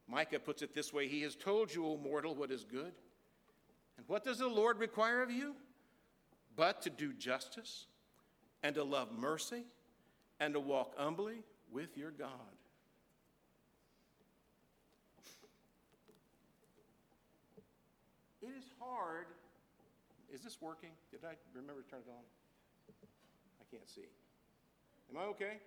Micah 0.07 0.39
puts 0.39 0.63
it 0.63 0.73
this 0.73 0.91
way 0.91 1.07
He 1.07 1.21
has 1.21 1.35
told 1.35 1.71
you, 1.73 1.85
O 1.85 1.97
mortal, 1.97 2.33
what 2.33 2.49
is 2.49 2.63
good. 2.63 2.93
And 3.99 4.07
what 4.07 4.23
does 4.23 4.37
the 4.37 4.47
Lord 4.47 4.79
require 4.79 5.21
of 5.21 5.29
you? 5.29 5.55
But 6.55 6.81
to 6.83 6.89
do 6.89 7.11
justice 7.11 7.87
and 8.63 8.73
to 8.75 8.83
love 8.85 9.09
mercy 9.11 9.65
and 10.39 10.53
to 10.53 10.59
walk 10.61 10.93
humbly 10.97 11.43
with 11.69 11.97
your 11.97 12.11
God. 12.11 12.29
It 18.41 18.53
is 18.57 18.63
hard. 18.79 19.25
Is 20.33 20.39
this 20.43 20.61
working? 20.61 20.91
Did 21.11 21.25
I 21.25 21.33
remember 21.53 21.81
to 21.81 21.89
turn 21.89 21.99
it 21.99 22.09
on? 22.09 22.23
I 23.59 23.65
can't 23.69 23.89
see. 23.89 24.07
Am 25.11 25.17
I 25.17 25.25
okay? 25.25 25.57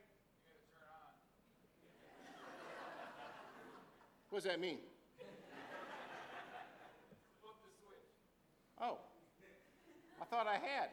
What 4.31 4.43
does 4.43 4.51
that 4.51 4.59
mean? 4.59 4.79
Oh, 8.85 8.99
I 10.21 10.22
thought 10.33 10.47
I 10.47 10.55
had. 10.55 10.89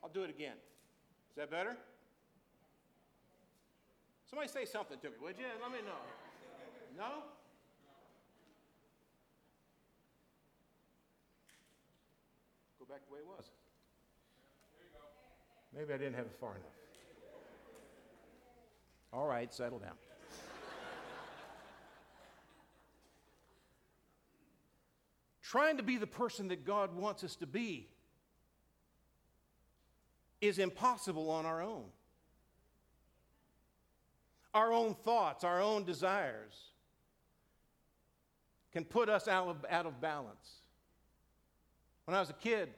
I'll 0.00 0.08
do 0.08 0.22
it 0.22 0.30
again. 0.30 0.54
Is 1.30 1.36
that 1.36 1.50
better? 1.50 1.76
Somebody 4.30 4.48
say 4.48 4.64
something 4.64 4.96
to 5.00 5.08
me, 5.08 5.16
would 5.20 5.36
you? 5.36 5.44
Let 5.60 5.72
me 5.72 5.78
know. 5.78 5.98
No? 6.96 7.24
Go 12.78 12.84
back 12.88 13.00
the 13.08 13.12
way 13.12 13.18
it 13.18 13.26
was. 13.26 13.50
Maybe 15.76 15.92
I 15.92 15.96
didn't 15.96 16.14
have 16.14 16.26
it 16.26 16.36
far 16.38 16.50
enough. 16.50 16.70
All 19.12 19.26
right, 19.26 19.52
settle 19.52 19.80
down. 19.80 19.94
trying 25.42 25.76
to 25.76 25.82
be 25.82 25.98
the 25.98 26.06
person 26.06 26.48
that 26.48 26.64
God 26.64 26.96
wants 26.96 27.24
us 27.24 27.36
to 27.36 27.46
be 27.46 27.91
is 30.42 30.58
impossible 30.58 31.30
on 31.30 31.46
our 31.46 31.62
own. 31.62 31.84
Our 34.52 34.72
own 34.72 34.94
thoughts, 34.94 35.44
our 35.44 35.62
own 35.62 35.84
desires 35.84 36.52
can 38.72 38.84
put 38.84 39.08
us 39.08 39.28
out 39.28 39.48
of, 39.48 39.64
out 39.70 39.86
of 39.86 40.00
balance. 40.00 40.56
When 42.04 42.16
I 42.16 42.20
was 42.20 42.28
a 42.28 42.34
kid, 42.34 42.68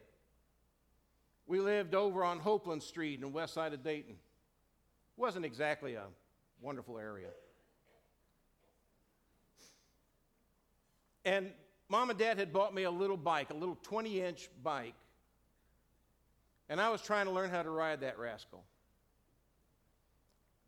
we 1.47 1.59
lived 1.59 1.95
over 1.95 2.23
on 2.23 2.39
Hopeland 2.39 2.83
Street 2.83 3.15
in 3.15 3.23
the 3.23 3.29
west 3.29 3.55
side 3.55 3.73
of 3.73 3.83
Dayton. 3.83 4.13
It 4.13 5.21
wasn't 5.21 5.47
exactly 5.47 5.95
a 5.95 6.05
wonderful 6.61 6.99
area. 6.99 7.29
And 11.25 11.51
mom 11.89 12.11
and 12.11 12.19
dad 12.19 12.39
had 12.39 12.53
bought 12.53 12.75
me 12.75 12.83
a 12.83 12.91
little 12.91 13.17
bike, 13.17 13.51
a 13.51 13.55
little 13.55 13.79
20 13.83 14.21
inch 14.21 14.51
bike. 14.63 14.95
And 16.69 16.81
I 16.81 16.89
was 16.89 17.03
trying 17.03 17.27
to 17.27 17.33
learn 17.33 17.51
how 17.51 17.63
to 17.63 17.71
ride 17.71 18.01
that 18.01 18.19
rascal. 18.19 18.65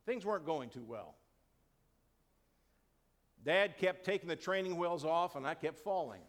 Things 0.04 0.24
weren't 0.24 0.46
going 0.46 0.68
too 0.68 0.84
well. 0.86 1.14
Dad 3.44 3.78
kept 3.78 4.04
taking 4.04 4.28
the 4.28 4.36
training 4.36 4.76
wheels 4.76 5.04
off, 5.04 5.36
and 5.36 5.46
I 5.46 5.54
kept 5.54 5.78
falling. 5.78 6.20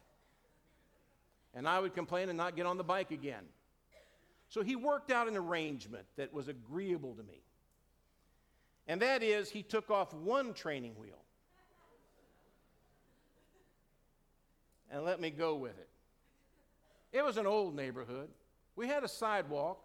And 1.53 1.67
I 1.67 1.79
would 1.79 1.93
complain 1.93 2.29
and 2.29 2.38
not 2.38 2.55
get 2.55 2.65
on 2.65 2.77
the 2.77 2.83
bike 2.83 3.12
again. 3.12 3.43
So 4.50 4.62
he 4.62 4.75
worked 4.75 5.12
out 5.12 5.27
an 5.27 5.36
arrangement 5.36 6.05
that 6.15 6.33
was 6.33 6.47
agreeable 6.47 7.15
to 7.15 7.24
me. 7.24 7.41
And 8.88 9.01
that 9.01 9.21
is, 9.21 9.50
he 9.50 9.63
took 9.63 9.89
off 9.89 10.13
one 10.13 10.53
training 10.53 10.93
wheel 10.97 11.21
and 14.89 15.03
let 15.03 15.19
me 15.19 15.29
go 15.29 15.55
with 15.55 15.77
it. 15.77 15.89
It 17.12 17.24
was 17.24 17.38
an 17.38 17.45
old 17.45 17.75
neighborhood. 17.75 18.29
We 18.77 18.88
had 18.88 19.03
a 19.03 19.07
sidewalk, 19.07 19.84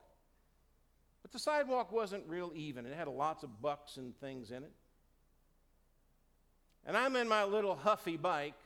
but 1.22 1.32
the 1.32 1.38
sidewalk 1.38 1.90
wasn't 1.90 2.24
real 2.28 2.52
even. 2.54 2.84
It 2.84 2.94
had 2.94 3.08
lots 3.08 3.42
of 3.42 3.62
bucks 3.62 3.96
and 3.96 4.14
things 4.20 4.50
in 4.50 4.62
it. 4.62 4.72
And 6.84 6.94
I'm 6.94 7.16
in 7.16 7.26
my 7.26 7.44
little 7.44 7.74
huffy 7.74 8.18
bike, 8.18 8.58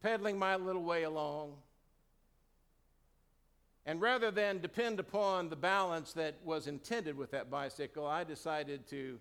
pedaling 0.00 0.38
my 0.38 0.54
little 0.56 0.84
way 0.84 1.02
along. 1.02 1.54
And 3.84 4.00
rather 4.00 4.30
than 4.30 4.60
depend 4.60 5.00
upon 5.00 5.48
the 5.48 5.56
balance 5.56 6.12
that 6.12 6.36
was 6.44 6.68
intended 6.68 7.16
with 7.16 7.32
that 7.32 7.50
bicycle, 7.50 8.06
I 8.06 8.22
decided 8.22 8.86
to 8.90 9.18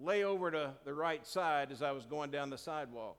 lay 0.00 0.24
over 0.24 0.50
to 0.50 0.72
the 0.86 0.94
right 0.94 1.26
side 1.26 1.70
as 1.70 1.82
I 1.82 1.92
was 1.92 2.06
going 2.06 2.30
down 2.30 2.48
the 2.48 2.56
sidewalk. 2.56 3.18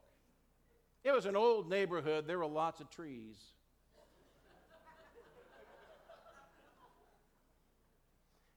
It 1.03 1.11
was 1.11 1.27
an 1.27 1.35
old 1.35 1.69
neighborhood, 1.69 2.25
there 2.25 2.39
were 2.39 2.47
lots 2.47 2.81
of 2.81 2.89
trees. 2.89 3.37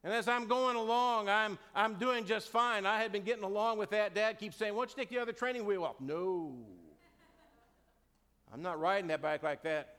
And 0.05 0.13
as 0.13 0.27
I'm 0.27 0.47
going 0.47 0.77
along, 0.77 1.29
I'm, 1.29 1.59
I'm 1.75 1.95
doing 1.95 2.25
just 2.25 2.49
fine. 2.49 2.87
I 2.87 3.01
had 3.01 3.13
been 3.13 3.23
getting 3.23 3.45
along 3.45 3.79
with 3.79 3.91
that. 3.91 4.15
Dad 4.15 4.39
keeps 4.39 4.57
saying, 4.57 4.75
Why 4.75 4.81
don't 4.81 4.91
you 4.91 4.97
take 4.97 5.11
the 5.11 5.19
other 5.19 5.33
training 5.33 5.65
wheel 5.65 5.85
off? 5.85 6.01
No. 6.01 6.55
I'm 8.53 8.63
not 8.63 8.81
riding 8.81 9.09
that 9.09 9.23
bike 9.23 9.43
like 9.43 9.63
that. 9.63 9.97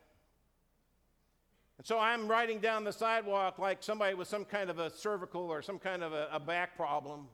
And 1.77 1.87
so 1.87 1.97
I'm 1.97 2.27
riding 2.27 2.59
down 2.59 2.83
the 2.83 2.91
sidewalk 2.91 3.57
like 3.57 3.81
somebody 3.81 4.13
with 4.13 4.27
some 4.27 4.45
kind 4.45 4.69
of 4.69 4.77
a 4.77 4.89
cervical 4.89 5.41
or 5.41 5.61
some 5.61 5.79
kind 5.79 6.03
of 6.03 6.13
a, 6.13 6.27
a 6.31 6.39
back 6.39 6.75
problem. 6.75 7.27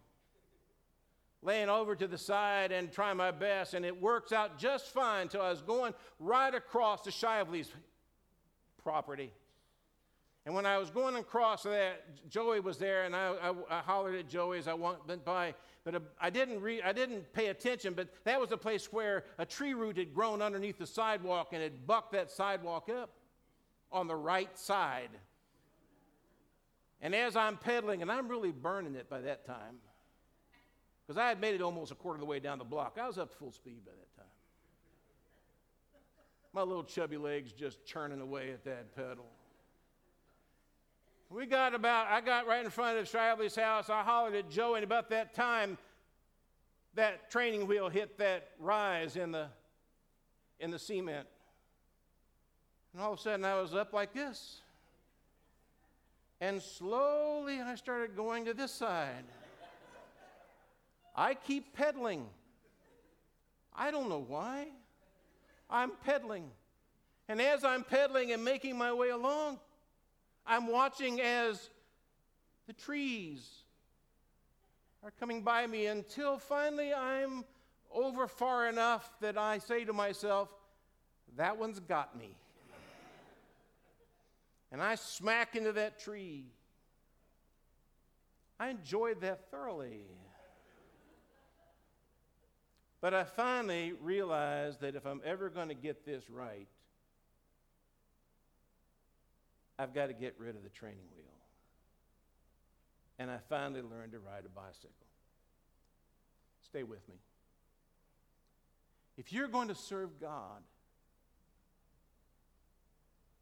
laying 1.42 1.70
over 1.70 1.96
to 1.96 2.08
the 2.08 2.18
side 2.18 2.72
and 2.72 2.92
trying 2.92 3.18
my 3.18 3.32
best, 3.32 3.74
and 3.74 3.84
it 3.86 4.00
works 4.00 4.32
out 4.32 4.60
just 4.60 4.88
fine 4.88 5.24
until 5.24 5.42
I 5.42 5.50
was 5.50 5.62
going 5.62 5.94
right 6.20 6.54
across 6.54 7.02
the 7.02 7.12
Shively's 7.12 7.72
property. 8.84 9.32
And 10.46 10.56
when 10.56 10.66
I 10.66 10.78
was 10.78 10.90
going 10.90 11.16
across 11.16 11.64
that, 11.64 12.30
Joey 12.30 12.60
was 12.60 12.78
there, 12.78 13.04
and 13.04 13.16
I, 13.16 13.34
I, 13.42 13.54
I 13.70 13.80
hollered 13.82 14.16
at 14.16 14.30
Joey 14.30 14.58
as 14.58 14.68
I 14.68 14.74
went 14.74 15.26
by. 15.26 15.54
But 15.84 15.96
uh, 15.96 16.00
I 16.20 16.30
didn't, 16.30 16.62
re, 16.62 16.82
I 16.82 16.94
didn't 16.94 17.32
pay 17.34 17.48
attention, 17.48 17.94
but 17.94 18.08
that 18.24 18.40
was 18.40 18.52
a 18.52 18.58
place 18.58 18.92
where 18.92 19.26
a 19.38 19.46
tree 19.46 19.74
root 19.74 19.98
had 19.98 20.14
grown 20.14 20.42
underneath 20.42 20.78
the 20.78 20.88
sidewalk 20.88 21.50
and 21.52 21.62
had 21.62 21.86
bucked 21.86 22.14
that 22.14 22.32
sidewalk 22.32 22.90
up 22.90 23.12
on 23.92 24.08
the 24.08 24.16
right 24.16 24.58
side. 24.58 25.10
And 27.02 27.14
as 27.14 27.36
I'm 27.36 27.58
pedaling, 27.58 28.02
and 28.02 28.12
I'm 28.12 28.28
really 28.28 28.52
burning 28.52 28.96
it 28.96 29.10
by 29.10 29.22
that 29.22 29.46
time, 29.46 29.78
because 31.06 31.20
I 31.20 31.28
had 31.28 31.40
made 31.42 31.56
it 31.56 31.62
almost 31.62 31.92
a 31.92 31.96
quarter 31.96 32.16
of 32.16 32.22
the 32.22 32.28
way 32.28 32.40
down 32.40 32.60
the 32.60 32.64
block. 32.64 32.98
I 33.02 33.08
was 33.08 33.18
up 33.18 33.34
full 33.34 33.52
speed 33.52 33.86
by 33.86 33.92
that 33.92 34.16
time. 34.16 34.32
My 36.54 36.62
little 36.62 36.84
chubby 36.84 37.18
legs 37.18 37.52
just 37.52 37.86
churning 37.86 38.22
away 38.22 38.52
at 38.52 38.64
that 38.66 38.96
pedal. 38.96 39.26
We 41.32 41.46
got 41.46 41.76
about, 41.76 42.08
I 42.08 42.22
got 42.22 42.48
right 42.48 42.66
in 42.66 42.72
front 42.72 42.98
of 42.98 43.06
Shively's 43.06 43.56
house. 43.56 43.90
I 43.90 44.02
hollered 44.02 44.34
at 44.34 44.50
Joe, 44.50 44.74
and 44.74 44.84
about 44.84 45.12
that 45.12 45.36
time, 45.36 45.78
that 46.96 47.30
training 47.30 47.68
wheel 47.68 47.88
hit 47.88 48.18
that 48.18 48.50
rise 48.60 49.16
in 49.16 49.32
the, 49.32 49.48
in 50.60 50.72
the 50.72 50.80
cement. 50.80 51.28
And 52.94 53.02
all 53.02 53.14
of 53.14 53.20
a 53.20 53.22
sudden, 53.22 53.46
I 53.46 53.62
was 53.62 53.76
up 53.76 53.94
like 53.94 54.12
this. 54.12 54.62
And 56.42 56.60
slowly, 56.62 57.62
I 57.62 57.76
started 57.76 58.16
going 58.16 58.46
to 58.46 58.56
this 58.56 58.72
side. 58.72 59.26
I 61.16 61.36
keep 61.36 61.76
pedaling. 61.76 62.26
I 63.76 63.92
don't 63.92 64.10
know 64.10 64.26
why. 64.28 64.68
I'm 65.70 65.92
pedaling. 66.04 66.50
And 67.28 67.40
as 67.40 67.64
I'm 67.64 67.84
pedaling 67.84 68.32
and 68.32 68.44
making 68.44 68.78
my 68.78 68.92
way 68.94 69.10
along, 69.10 69.60
I'm 70.50 70.66
watching 70.66 71.22
as 71.22 71.70
the 72.66 72.74
trees 72.74 73.48
are 75.04 75.12
coming 75.20 75.44
by 75.44 75.68
me 75.68 75.86
until 75.86 76.40
finally 76.40 76.92
I'm 76.92 77.46
over 77.94 78.28
far 78.28 78.68
enough 78.68 79.12
that 79.22 79.38
I 79.38 79.60
say 79.60 79.86
to 79.86 79.94
myself, 79.94 80.50
that 81.38 81.60
one's 81.60 81.80
got 81.80 82.18
me. 82.18 82.36
And 84.72 84.82
I 84.82 84.96
smack 84.96 85.56
into 85.56 85.72
that 85.74 86.00
tree. 86.00 86.46
I 88.60 88.70
enjoyed 88.70 89.22
that 89.22 89.52
thoroughly. 89.52 90.02
But 93.02 93.14
I 93.14 93.24
finally 93.24 93.94
realized 94.02 94.82
that 94.82 94.96
if 94.96 95.06
I'm 95.06 95.22
ever 95.24 95.50
going 95.50 95.70
to 95.70 95.76
get 95.76 96.06
this 96.06 96.28
right, 96.28 96.68
I've 99.80 99.94
got 99.94 100.08
to 100.08 100.14
get 100.14 100.36
rid 100.38 100.58
of 100.58 100.64
the 100.64 100.70
training 100.70 101.08
wheel. 101.16 101.26
And 103.18 103.32
I 103.32 103.38
finally 103.48 103.82
learned 103.82 104.12
to 104.12 104.20
ride 104.20 104.44
a 104.46 104.50
bicycle. 104.50 105.08
Stay 106.64 106.84
with 106.84 107.08
me. 107.08 107.16
If 109.18 109.32
you're 109.32 109.48
going 109.48 109.70
to 109.70 109.76
serve 109.76 110.20
God, 110.20 110.62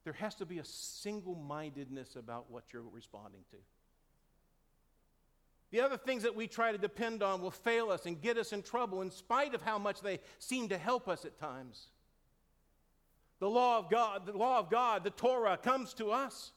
there 0.03 0.13
has 0.13 0.36
to 0.36 0.46
be 0.46 0.60
a 0.60 0.63
single 0.63 1.36
mindedness 1.36 2.15
about 2.15 2.50
what 2.51 2.65
you're 2.72 2.84
responding 2.84 3.41
to. 3.51 3.58
The 5.72 5.82
other 5.82 5.98
things 5.98 6.24
that 6.24 6.36
we 6.36 6.48
try 6.48 6.72
to 6.72 6.77
depend 6.77 7.22
on 7.22 7.41
will 7.41 7.51
fail 7.51 7.89
us 7.89 8.06
and 8.06 8.22
get 8.22 8.38
us 8.38 8.53
in 8.53 8.62
trouble 8.62 9.01
in 9.01 9.12
spite 9.12 9.53
of 9.53 9.62
how 9.62 9.77
much 9.77 10.01
they 10.01 10.20
seem 10.39 10.70
to 10.70 10.77
help 10.77 11.08
us 11.10 11.25
at 11.25 11.38
times. 11.38 11.88
The 13.39 13.50
law 13.50 13.77
of 13.77 13.89
God, 13.89 14.25
the 14.25 14.38
law 14.38 14.60
of 14.60 14.70
God, 14.70 15.03
the 15.03 15.12
Torah 15.12 15.58
comes 15.58 15.94
to 15.96 16.12
us 16.12 16.51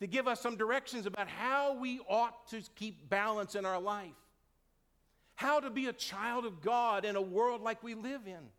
to 0.00 0.06
give 0.06 0.28
us 0.28 0.40
some 0.40 0.56
directions 0.56 1.06
about 1.06 1.28
how 1.28 1.74
we 1.78 2.00
ought 2.08 2.48
to 2.48 2.62
keep 2.76 3.08
balance 3.08 3.54
in 3.54 3.64
our 3.64 3.80
life. 3.80 4.10
How 5.34 5.60
to 5.60 5.70
be 5.70 5.86
a 5.86 5.92
child 5.92 6.44
of 6.44 6.60
God 6.60 7.04
in 7.04 7.16
a 7.16 7.22
world 7.22 7.62
like 7.62 7.82
we 7.82 7.94
live 7.94 8.26
in. 8.26 8.50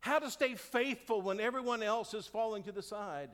How 0.00 0.18
to 0.18 0.30
stay 0.30 0.54
faithful 0.54 1.20
when 1.20 1.40
everyone 1.40 1.82
else 1.82 2.14
is 2.14 2.26
falling 2.26 2.62
to 2.64 2.72
the 2.72 2.82
side. 2.82 3.30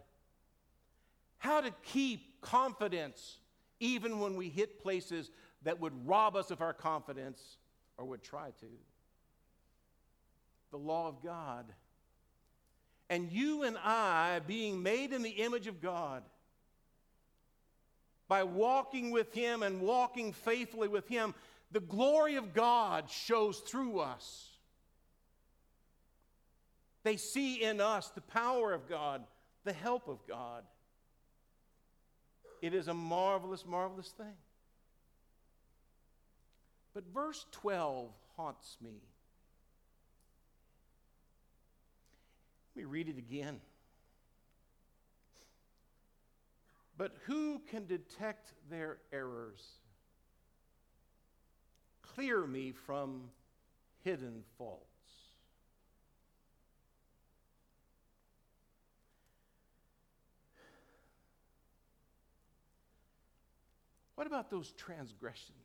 How 1.38 1.60
to 1.60 1.70
keep 1.82 2.40
confidence 2.40 3.38
even 3.80 4.18
when 4.18 4.36
we 4.36 4.48
hit 4.48 4.82
places 4.82 5.30
that 5.62 5.80
would 5.80 6.06
rob 6.06 6.36
us 6.36 6.50
of 6.50 6.62
our 6.62 6.72
confidence 6.72 7.58
or 7.98 8.06
would 8.06 8.22
try 8.22 8.50
to. 8.60 8.66
The 10.70 10.78
law 10.78 11.08
of 11.08 11.22
God 11.22 11.66
and 13.10 13.30
you 13.30 13.62
and 13.62 13.76
I, 13.78 14.40
being 14.46 14.82
made 14.82 15.12
in 15.12 15.22
the 15.22 15.30
image 15.30 15.66
of 15.66 15.80
God, 15.80 16.22
by 18.28 18.42
walking 18.42 19.10
with 19.10 19.32
Him 19.34 19.62
and 19.62 19.80
walking 19.80 20.32
faithfully 20.32 20.88
with 20.88 21.06
Him, 21.08 21.34
the 21.70 21.80
glory 21.80 22.36
of 22.36 22.54
God 22.54 23.10
shows 23.10 23.58
through 23.58 24.00
us. 24.00 24.50
They 27.02 27.16
see 27.16 27.62
in 27.62 27.80
us 27.80 28.08
the 28.10 28.22
power 28.22 28.72
of 28.72 28.88
God, 28.88 29.22
the 29.64 29.72
help 29.72 30.08
of 30.08 30.26
God. 30.26 30.64
It 32.62 32.72
is 32.72 32.88
a 32.88 32.94
marvelous, 32.94 33.66
marvelous 33.66 34.08
thing. 34.08 34.36
But 36.94 37.04
verse 37.12 37.44
12 37.52 38.08
haunts 38.36 38.78
me. 38.82 39.02
Let 42.74 42.82
me 42.82 42.90
read 42.90 43.08
it 43.08 43.18
again. 43.18 43.60
But 46.96 47.12
who 47.26 47.60
can 47.70 47.86
detect 47.86 48.52
their 48.70 48.98
errors? 49.12 49.62
Clear 52.02 52.46
me 52.46 52.72
from 52.72 53.30
hidden 54.02 54.42
faults. 54.58 54.84
What 64.14 64.26
about 64.26 64.50
those 64.50 64.72
transgressions? 64.72 65.58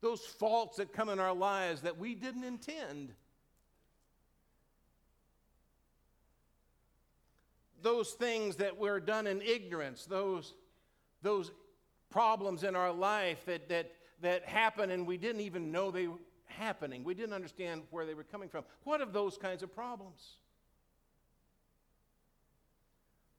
Those 0.00 0.20
faults 0.20 0.76
that 0.76 0.92
come 0.92 1.08
in 1.08 1.18
our 1.18 1.34
lives 1.34 1.82
that 1.82 1.98
we 1.98 2.14
didn't 2.14 2.44
intend? 2.44 3.12
Those 7.82 8.12
things 8.12 8.56
that 8.56 8.78
were 8.78 9.00
done 9.00 9.26
in 9.26 9.42
ignorance, 9.42 10.04
those, 10.06 10.54
those 11.22 11.50
problems 12.10 12.64
in 12.64 12.74
our 12.76 12.92
life 12.92 13.44
that, 13.46 13.68
that, 13.68 13.92
that 14.22 14.44
happen 14.44 14.90
and 14.90 15.06
we 15.06 15.16
didn't 15.16 15.42
even 15.42 15.70
know 15.70 15.90
they 15.90 16.06
were 16.06 16.18
happening. 16.46 17.04
We 17.04 17.14
didn't 17.14 17.34
understand 17.34 17.82
where 17.90 18.06
they 18.06 18.14
were 18.14 18.24
coming 18.24 18.48
from. 18.48 18.64
What 18.84 19.00
of 19.00 19.12
those 19.12 19.36
kinds 19.36 19.62
of 19.62 19.74
problems? 19.74 20.36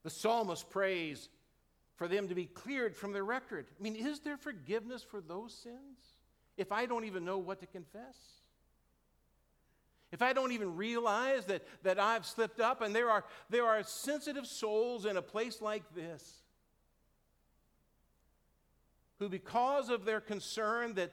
The 0.04 0.10
psalmist 0.10 0.70
prays 0.70 1.28
for 1.96 2.08
them 2.08 2.30
to 2.30 2.36
be 2.36 2.46
cleared 2.46 2.96
from 2.96 3.12
their 3.12 3.26
record. 3.26 3.68
I 3.78 3.84
mean, 3.84 3.96
is 3.96 4.22
there 4.22 4.38
forgiveness 4.38 5.04
for 5.04 5.20
those 5.20 5.54
sins 5.54 6.00
if 6.56 6.72
I 6.72 6.86
don't 6.86 7.04
even 7.04 7.26
know 7.26 7.38
what 7.38 7.60
to 7.60 7.66
confess? 7.68 8.39
If 10.12 10.22
I 10.22 10.34
don't 10.34 10.52
even 10.52 10.76
realize 10.76 11.46
that, 11.46 11.64
that 11.84 12.00
I've 12.00 12.26
slipped 12.26 12.60
up, 12.60 12.82
and 12.82 12.96
there 12.96 13.10
are, 13.10 13.24
there 13.50 13.66
are 13.66 13.84
sensitive 13.84 14.48
souls 14.48 15.06
in 15.06 15.18
a 15.18 15.22
place 15.22 15.62
like 15.62 15.84
this 15.94 16.42
who, 19.20 19.30
because 19.30 19.90
of 19.90 20.06
their 20.06 20.22
concern 20.22 20.96
that 20.96 21.12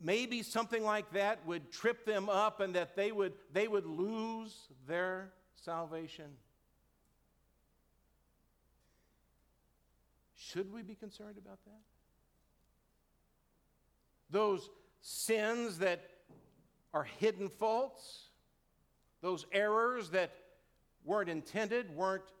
maybe 0.00 0.42
something 0.42 0.84
like 0.84 1.10
that 1.12 1.44
would 1.46 1.72
trip 1.72 2.04
them 2.04 2.28
up 2.28 2.60
and 2.60 2.74
that 2.74 2.94
they 2.94 3.10
would, 3.10 3.32
they 3.52 3.66
would 3.66 3.86
lose 3.86 4.68
their 4.86 5.32
salvation, 5.56 6.26
should 10.36 10.72
we 10.72 10.82
be 10.82 10.94
concerned 10.94 11.38
about 11.38 11.58
that? 11.64 11.80
Those 14.30 14.68
sins 15.00 15.78
that 15.78 16.10
are 16.96 17.04
hidden 17.18 17.50
faults, 17.50 18.30
those 19.20 19.44
errors 19.52 20.08
that 20.10 20.30
weren't 21.04 21.28
intended, 21.28 21.94
weren't 21.94 22.32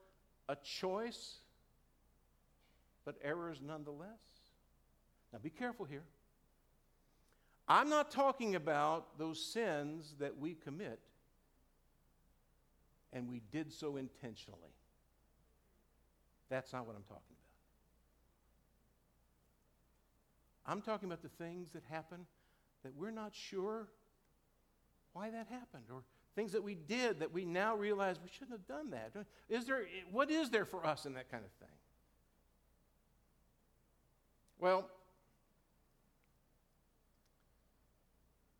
a 0.48 0.56
choice, 0.56 1.40
but 3.04 3.16
errors 3.22 3.60
nonetheless. 3.62 4.08
Now 5.30 5.40
be 5.42 5.50
careful 5.50 5.84
here. 5.84 6.04
I'm 7.68 7.90
not 7.90 8.10
talking 8.10 8.54
about 8.54 9.18
those 9.18 9.44
sins 9.44 10.14
that 10.20 10.38
we 10.38 10.54
commit 10.54 11.00
and 13.12 13.28
we 13.28 13.42
did 13.52 13.70
so 13.70 13.98
intentionally. 13.98 14.72
That's 16.48 16.72
not 16.72 16.86
what 16.86 16.96
I'm 16.96 17.02
talking 17.02 17.36
about. 20.64 20.72
I'm 20.72 20.80
talking 20.80 21.10
about 21.10 21.20
the 21.20 21.44
things 21.44 21.72
that 21.72 21.82
happen 21.90 22.24
that 22.84 22.96
we're 22.96 23.10
not 23.10 23.34
sure 23.34 23.88
why 25.16 25.30
that 25.30 25.46
happened 25.48 25.84
or 25.90 26.02
things 26.34 26.52
that 26.52 26.62
we 26.62 26.74
did 26.74 27.20
that 27.20 27.32
we 27.32 27.46
now 27.46 27.74
realize 27.74 28.16
we 28.22 28.28
shouldn't 28.30 28.50
have 28.50 28.66
done 28.66 28.90
that. 28.90 29.12
Is 29.48 29.64
there, 29.64 29.84
what 30.12 30.30
is 30.30 30.50
there 30.50 30.66
for 30.66 30.84
us 30.86 31.06
in 31.06 31.14
that 31.14 31.30
kind 31.30 31.42
of 31.42 31.50
thing? 31.52 31.74
Well, 34.58 34.90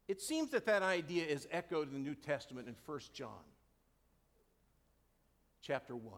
it 0.08 0.22
seems 0.22 0.50
that 0.52 0.64
that 0.64 0.82
idea 0.82 1.26
is 1.26 1.46
echoed 1.50 1.88
in 1.88 1.92
the 1.92 2.00
New 2.00 2.14
Testament 2.14 2.68
in 2.68 2.74
1 2.86 3.00
John 3.12 3.44
chapter 5.60 5.94
1 5.94 6.14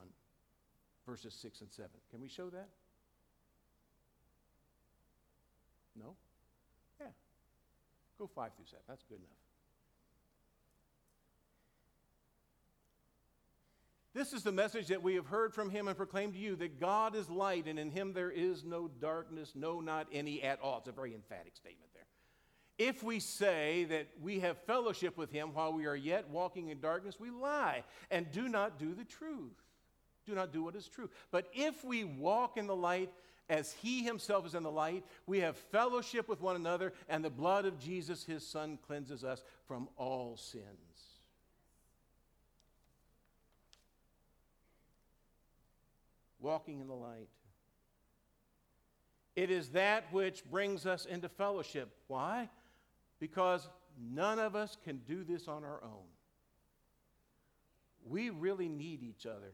verses 1.05 1.35
6 1.35 1.63
and 1.63 1.73
7. 1.73 1.91
Can 2.11 2.21
we 2.21 2.29
show 2.29 2.49
that? 2.51 2.69
No? 5.99 6.15
Yeah. 7.01 7.07
Go 8.19 8.29
5 8.29 8.53
through 8.55 8.67
7. 8.67 8.79
That's 8.87 9.03
good 9.03 9.19
enough. 9.19 9.48
This 14.15 14.33
is 14.33 14.43
the 14.43 14.53
message 14.53 14.89
that 14.89 15.03
we 15.03 15.15
have 15.15 15.27
heard 15.27 15.55
from 15.55 15.71
him 15.71 15.87
and 15.87 15.97
proclaimed 15.97 16.33
to 16.33 16.39
you 16.39 16.57
that 16.57 16.81
God 16.81 17.15
is 17.15 17.29
light 17.29 17.67
and 17.67 17.79
in 17.79 17.91
him 17.91 18.13
there 18.13 18.31
is 18.31 18.65
no 18.65 18.89
darkness, 18.89 19.53
no, 19.55 19.81
not 19.81 20.09
any 20.13 20.43
at 20.43 20.61
all. 20.61 20.79
It's 20.79 20.89
a 20.89 20.93
very 20.93 21.15
emphatic 21.15 21.55
statement 21.55 21.91
there. 21.95 22.05
If 22.79 23.03
we 23.03 23.21
say 23.21 23.85
that 23.85 24.09
we 24.23 24.41
have 24.41 24.57
fellowship 24.59 25.17
with 25.17 25.31
him 25.31 25.53
while 25.53 25.73
we 25.73 25.87
are 25.87 25.97
yet 25.97 26.31
walking 26.31 26.69
in 26.69 26.81
darkness, 26.81 27.21
we 27.21 27.31
lie 27.31 27.85
and 28.11 28.31
do 28.33 28.49
not 28.49 28.79
do 28.79 28.95
the 28.95 29.05
truth. 29.05 29.63
Do 30.27 30.35
not 30.35 30.53
do 30.53 30.63
what 30.63 30.77
is 30.77 30.89
true. 30.89 31.11
But 31.31 31.49
if 31.53 31.85
we 31.85 32.05
walk 32.05 32.57
in 32.57 32.67
the 32.67 32.77
light 32.77 33.11
as 33.49 33.73
he 33.73 34.03
himself 34.05 34.47
is 34.47 34.55
in 34.55 34.63
the 34.63 34.71
light, 34.71 35.05
we 35.27 35.41
have 35.41 35.57
fellowship 35.57 36.29
with 36.29 36.41
one 36.41 36.55
another, 36.57 36.93
and 37.09 37.25
the 37.25 37.31
blood 37.31 37.65
of 37.65 37.79
Jesus, 37.79 38.25
his 38.25 38.47
son, 38.47 38.79
cleanses 38.87 39.25
us 39.25 39.43
from 39.67 39.89
all 39.97 40.37
sins. 40.37 40.88
Walking 46.41 46.81
in 46.81 46.87
the 46.87 46.95
light. 46.95 47.29
It 49.37 49.51
is 49.51 49.69
that 49.71 50.13
which 50.13 50.45
brings 50.51 50.87
us 50.87 51.05
into 51.07 51.29
fellowship. 51.29 51.95
Why? 52.09 52.49
Because 53.21 53.69
none 54.13 54.39
of 54.39 54.57
us 54.57 54.77
can 54.85 55.01
do 55.07 55.25
this 55.25 55.47
on 55.49 55.65
our 55.65 55.81
own. 55.83 56.07
We 58.05 58.31
really 58.31 58.69
need 58.69 59.03
each 59.03 59.27
other 59.27 59.53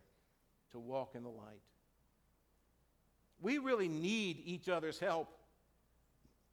to 0.73 0.79
walk 0.79 1.15
in 1.15 1.23
the 1.23 1.29
light. 1.29 1.61
We 3.41 3.59
really 3.59 3.89
need 3.89 4.41
each 4.45 4.69
other's 4.69 4.99
help. 4.99 5.29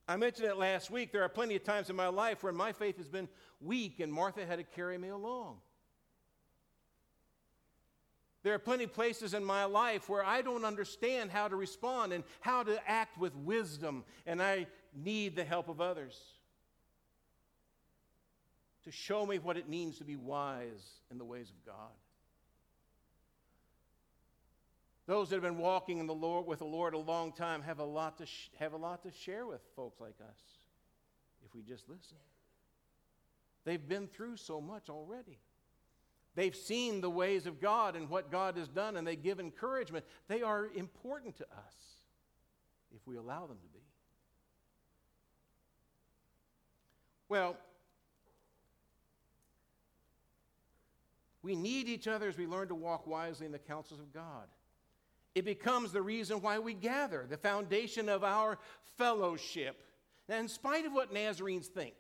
I 0.08 0.18
mentioned 0.18 0.50
it 0.50 0.58
last 0.58 0.92
week. 0.92 1.14
There 1.14 1.24
are 1.24 1.30
plenty 1.30 1.56
of 1.56 1.64
times 1.64 1.90
in 1.90 1.96
my 1.96 2.08
life 2.08 2.44
where 2.44 2.52
my 2.52 2.74
faith 2.74 2.98
has 2.98 3.08
been 3.08 3.30
weak 3.62 4.00
and 4.02 4.12
Martha 4.12 4.46
had 4.46 4.58
to 4.58 4.64
carry 4.64 4.98
me 4.98 5.08
along. 5.08 5.58
There 8.44 8.54
are 8.56 8.60
plenty 8.60 8.86
of 8.86 8.94
places 8.94 9.34
in 9.34 9.44
my 9.44 9.66
life 9.66 10.10
where 10.10 10.26
I 10.26 10.42
don't 10.42 10.66
understand 10.66 11.30
how 11.30 11.48
to 11.48 11.56
respond 11.56 12.12
and 12.12 12.24
how 12.40 12.64
to 12.64 12.80
act 12.90 13.18
with 13.18 13.36
wisdom, 13.36 14.04
and 14.26 14.42
I 14.42 14.66
need 14.96 15.36
the 15.36 15.44
help 15.44 15.70
of 15.70 15.80
others 15.80 16.20
to 18.84 18.92
show 18.92 19.26
me 19.26 19.38
what 19.38 19.58
it 19.58 19.70
means 19.70 20.00
to 20.00 20.04
be 20.04 20.16
wise 20.16 21.02
in 21.12 21.20
the 21.20 21.24
ways 21.26 21.50
of 21.50 21.66
God. 21.66 21.92
Those 25.06 25.30
that 25.30 25.36
have 25.36 25.44
been 25.44 25.58
walking 25.58 26.00
in 26.00 26.08
the 26.08 26.14
Lord, 26.14 26.48
with 26.48 26.60
the 26.60 26.66
Lord 26.66 26.94
a 26.94 26.98
long 26.98 27.32
time 27.34 27.62
have 27.64 27.80
a, 27.80 27.84
lot 27.84 28.18
to 28.20 28.26
sh- 28.26 28.50
have 28.60 28.74
a 28.74 28.78
lot 28.78 29.04
to 29.04 29.12
share 29.12 29.46
with 29.46 29.62
folks 29.76 30.00
like 30.00 30.16
us 30.22 30.40
if 31.46 31.54
we 31.54 31.62
just 31.62 31.90
listen. 31.90 32.18
They've 33.66 33.88
been 33.88 34.08
through 34.08 34.38
so 34.38 34.62
much 34.62 34.90
already. 34.90 35.38
They've 36.36 36.56
seen 36.56 37.02
the 37.02 37.10
ways 37.10 37.46
of 37.46 37.60
God 37.60 37.96
and 37.96 38.10
what 38.10 38.32
God 38.32 38.58
has 38.58 38.68
done, 38.70 38.96
and 38.96 39.06
they 39.06 39.16
give 39.16 39.40
encouragement. 39.40 40.06
They 40.28 40.42
are 40.42 40.68
important 40.76 41.38
to 41.38 41.44
us 41.44 41.76
if 42.96 43.06
we 43.06 43.18
allow 43.18 43.48
them 43.48 43.58
to 43.62 43.68
be. 43.68 43.84
Well, 47.28 47.58
we 51.42 51.56
need 51.56 51.88
each 51.88 52.08
other 52.08 52.28
as 52.28 52.38
we 52.38 52.46
learn 52.46 52.70
to 52.70 52.76
walk 52.76 53.08
wisely 53.08 53.46
in 53.46 53.52
the 53.52 53.60
counsels 53.60 54.00
of 54.00 54.14
God. 54.14 54.48
It 55.34 55.46
becomes 55.46 55.92
the 55.92 56.02
reason 56.02 56.42
why 56.42 56.60
we 56.60 56.74
gather, 56.74 57.26
the 57.30 57.38
foundation 57.38 58.10
of 58.10 58.24
our 58.24 58.58
fellowship. 58.98 59.82
Now, 60.28 60.38
in 60.40 60.48
spite 60.50 60.86
of 60.86 60.94
what 60.94 61.14
Nazarenes 61.14 61.68
think, 61.68 61.94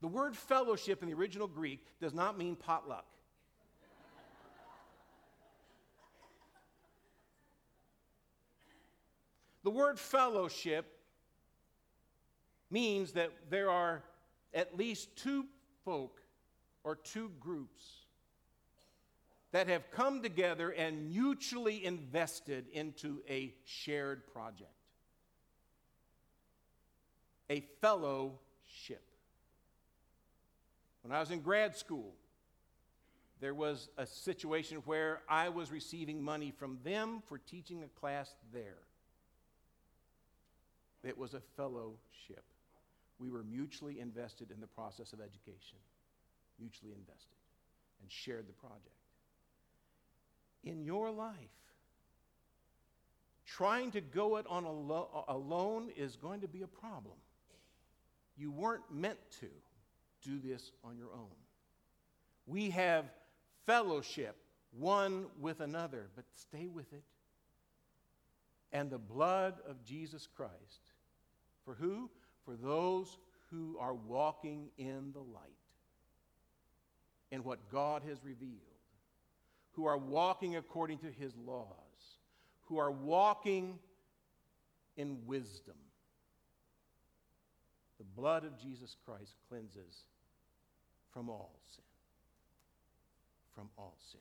the 0.00 0.08
word 0.08 0.34
fellowship 0.34 1.02
in 1.02 1.08
the 1.08 1.14
original 1.14 1.46
Greek 1.46 1.84
does 2.00 2.14
not 2.14 2.38
mean 2.38 2.56
potluck. 2.56 3.04
The 9.62 9.70
word 9.70 9.98
fellowship 9.98 10.86
means 12.70 13.12
that 13.12 13.30
there 13.50 13.70
are 13.70 14.02
at 14.54 14.76
least 14.76 15.16
two 15.16 15.44
folk 15.84 16.20
or 16.84 16.96
two 16.96 17.30
groups 17.40 17.84
that 19.52 19.66
have 19.68 19.90
come 19.90 20.22
together 20.22 20.70
and 20.70 21.10
mutually 21.10 21.84
invested 21.84 22.66
into 22.72 23.20
a 23.28 23.52
shared 23.64 24.26
project, 24.32 24.70
a 27.48 27.60
fellowship. 27.80 29.02
When 31.02 31.12
I 31.12 31.20
was 31.20 31.30
in 31.30 31.40
grad 31.40 31.76
school, 31.76 32.14
there 33.40 33.54
was 33.54 33.88
a 33.96 34.06
situation 34.06 34.78
where 34.84 35.22
I 35.28 35.48
was 35.48 35.72
receiving 35.72 36.22
money 36.22 36.52
from 36.56 36.78
them 36.84 37.22
for 37.26 37.38
teaching 37.38 37.82
a 37.82 37.88
class 38.00 38.34
there. 38.52 38.78
It 41.02 41.16
was 41.16 41.34
a 41.34 41.40
fellowship. 41.56 42.44
We 43.18 43.30
were 43.30 43.42
mutually 43.42 44.00
invested 44.00 44.50
in 44.50 44.60
the 44.60 44.66
process 44.66 45.12
of 45.12 45.20
education, 45.20 45.78
mutually 46.58 46.92
invested, 46.92 47.36
and 48.00 48.10
shared 48.10 48.46
the 48.48 48.52
project 48.52 49.00
in 50.64 50.84
your 50.84 51.10
life. 51.10 51.36
Trying 53.46 53.90
to 53.92 54.00
go 54.00 54.36
it 54.36 54.46
on 54.48 54.64
alo- 54.64 55.24
alone 55.28 55.90
is 55.96 56.16
going 56.16 56.42
to 56.42 56.48
be 56.48 56.62
a 56.62 56.66
problem. 56.66 57.16
You 58.36 58.52
weren't 58.52 58.90
meant 58.90 59.18
to 59.40 59.48
do 60.22 60.38
this 60.38 60.72
on 60.84 60.96
your 60.96 61.12
own. 61.12 61.34
We 62.46 62.70
have 62.70 63.06
fellowship 63.66 64.36
one 64.78 65.26
with 65.40 65.60
another, 65.60 66.08
but 66.14 66.24
stay 66.32 66.68
with 66.68 66.92
it. 66.92 67.02
And 68.72 68.88
the 68.88 68.98
blood 68.98 69.54
of 69.68 69.82
Jesus 69.84 70.28
Christ. 70.36 70.89
For 71.70 71.76
who? 71.76 72.10
For 72.44 72.56
those 72.56 73.16
who 73.52 73.76
are 73.78 73.94
walking 73.94 74.70
in 74.76 75.12
the 75.12 75.20
light, 75.20 75.50
in 77.30 77.44
what 77.44 77.60
God 77.70 78.02
has 78.08 78.24
revealed 78.24 78.56
who 79.74 79.86
are 79.86 79.96
walking 79.96 80.56
according 80.56 80.98
to 80.98 81.06
his 81.06 81.32
laws, 81.46 81.68
who 82.62 82.78
are 82.78 82.90
walking 82.90 83.78
in 84.96 85.16
wisdom. 85.26 85.76
The 87.98 88.04
blood 88.20 88.44
of 88.44 88.60
Jesus 88.60 88.96
Christ 89.06 89.36
cleanses 89.48 90.04
from 91.12 91.30
all 91.30 91.54
sin. 91.72 91.84
From 93.54 93.68
all 93.78 93.96
sin. 94.10 94.20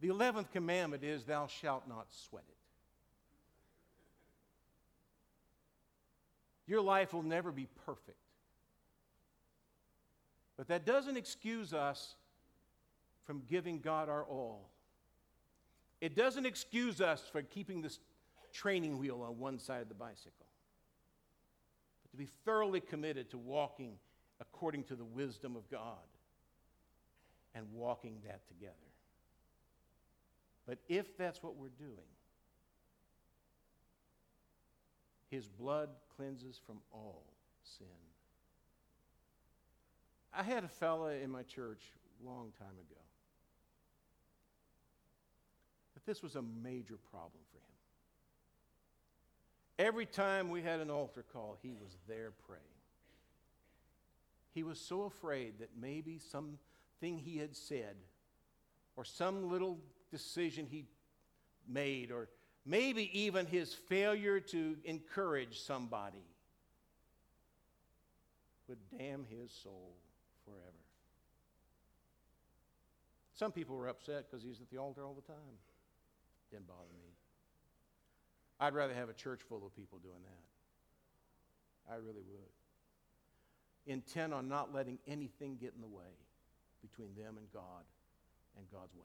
The 0.00 0.08
11th 0.08 0.52
commandment 0.52 1.02
is, 1.02 1.24
Thou 1.24 1.46
shalt 1.46 1.88
not 1.88 2.08
sweat 2.10 2.44
it. 2.46 2.65
Your 6.66 6.80
life 6.80 7.12
will 7.12 7.22
never 7.22 7.52
be 7.52 7.68
perfect. 7.84 8.18
But 10.56 10.68
that 10.68 10.84
doesn't 10.86 11.16
excuse 11.16 11.72
us 11.72 12.14
from 13.24 13.42
giving 13.48 13.80
God 13.80 14.08
our 14.08 14.24
all. 14.24 14.70
It 16.00 16.14
doesn't 16.14 16.46
excuse 16.46 17.00
us 17.00 17.22
for 17.30 17.42
keeping 17.42 17.82
this 17.82 17.98
training 18.52 18.98
wheel 18.98 19.22
on 19.22 19.38
one 19.38 19.58
side 19.58 19.82
of 19.82 19.88
the 19.88 19.94
bicycle, 19.94 20.46
but 22.02 22.10
to 22.10 22.16
be 22.16 22.28
thoroughly 22.44 22.80
committed 22.80 23.30
to 23.30 23.38
walking 23.38 23.98
according 24.40 24.84
to 24.84 24.96
the 24.96 25.04
wisdom 25.04 25.56
of 25.56 25.68
God 25.70 25.98
and 27.54 27.66
walking 27.72 28.18
that 28.26 28.46
together. 28.48 28.72
But 30.66 30.78
if 30.88 31.16
that's 31.16 31.42
what 31.42 31.56
we're 31.56 31.68
doing, 31.68 32.15
His 35.30 35.48
blood 35.48 35.90
cleanses 36.16 36.60
from 36.66 36.78
all 36.92 37.24
sin. 37.62 37.86
I 40.32 40.42
had 40.42 40.64
a 40.64 40.68
fella 40.68 41.12
in 41.12 41.30
my 41.30 41.42
church 41.42 41.82
a 42.22 42.28
long 42.28 42.52
time 42.58 42.68
ago 42.68 43.00
that 45.94 46.04
this 46.04 46.22
was 46.22 46.36
a 46.36 46.42
major 46.42 46.98
problem 47.10 47.42
for 47.50 47.58
him. 47.58 47.62
Every 49.78 50.06
time 50.06 50.50
we 50.50 50.62
had 50.62 50.80
an 50.80 50.90
altar 50.90 51.24
call, 51.32 51.58
he 51.62 51.72
was 51.72 51.96
there 52.06 52.32
praying. 52.46 52.62
He 54.54 54.62
was 54.62 54.78
so 54.78 55.02
afraid 55.02 55.58
that 55.58 55.70
maybe 55.78 56.18
something 56.18 56.58
he 57.00 57.38
had 57.38 57.54
said, 57.54 57.96
or 58.96 59.04
some 59.04 59.50
little 59.50 59.78
decision 60.10 60.66
he 60.70 60.86
made, 61.68 62.10
or 62.10 62.28
maybe 62.66 63.08
even 63.18 63.46
his 63.46 63.72
failure 63.72 64.40
to 64.40 64.76
encourage 64.84 65.60
somebody 65.60 66.24
would 68.68 68.78
damn 68.98 69.24
his 69.24 69.52
soul 69.62 69.94
forever. 70.44 70.60
Some 73.34 73.52
people 73.52 73.76
were 73.76 73.88
upset 73.88 74.28
because 74.28 74.42
he's 74.44 74.60
at 74.60 74.68
the 74.70 74.78
altar 74.78 75.04
all 75.04 75.14
the 75.14 75.20
time. 75.32 75.58
Didn't 76.50 76.66
bother 76.66 76.92
me. 76.94 77.10
I'd 78.58 78.74
rather 78.74 78.94
have 78.94 79.08
a 79.10 79.14
church 79.14 79.40
full 79.48 79.64
of 79.66 79.76
people 79.76 79.98
doing 79.98 80.22
that. 80.24 81.92
I 81.92 81.96
really 81.96 82.24
would. 82.28 82.50
Intent 83.86 84.32
on 84.32 84.48
not 84.48 84.74
letting 84.74 84.98
anything 85.06 85.56
get 85.60 85.74
in 85.74 85.80
the 85.80 85.86
way 85.86 86.02
between 86.82 87.14
them 87.14 87.36
and 87.36 87.46
God 87.52 87.84
and 88.56 88.66
God's 88.72 88.94
ways. 88.94 89.04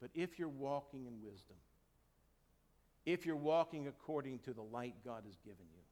But 0.00 0.10
if 0.14 0.38
you're 0.38 0.48
walking 0.48 1.06
in 1.06 1.20
wisdom, 1.22 1.56
if 3.06 3.26
you're 3.26 3.36
walking 3.36 3.88
according 3.88 4.40
to 4.40 4.52
the 4.52 4.62
light 4.62 4.94
God 5.04 5.22
has 5.26 5.36
given 5.38 5.66
you, 5.72 5.82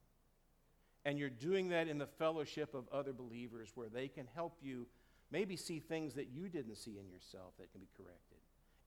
and 1.05 1.19
you're 1.19 1.31
doing 1.31 1.71
that 1.71 1.89
in 1.89 1.99
the 1.99 2.07
fellowship 2.07 2.75
of 2.75 2.89
other 2.93 3.13
believers 3.13 3.71
where 3.75 3.89
they 3.89 4.09
can 4.09 4.27
help 4.35 4.59
you 4.61 4.87
maybe 5.31 5.57
see 5.57 5.79
things 5.79 6.15
that 6.15 6.29
you 6.29 6.49
didn't 6.49 6.77
see 6.77 6.99
in 6.99 7.09
yourself 7.09 7.53
that 7.59 7.71
can 7.73 7.81
be 7.81 7.89
corrected. 7.97 8.39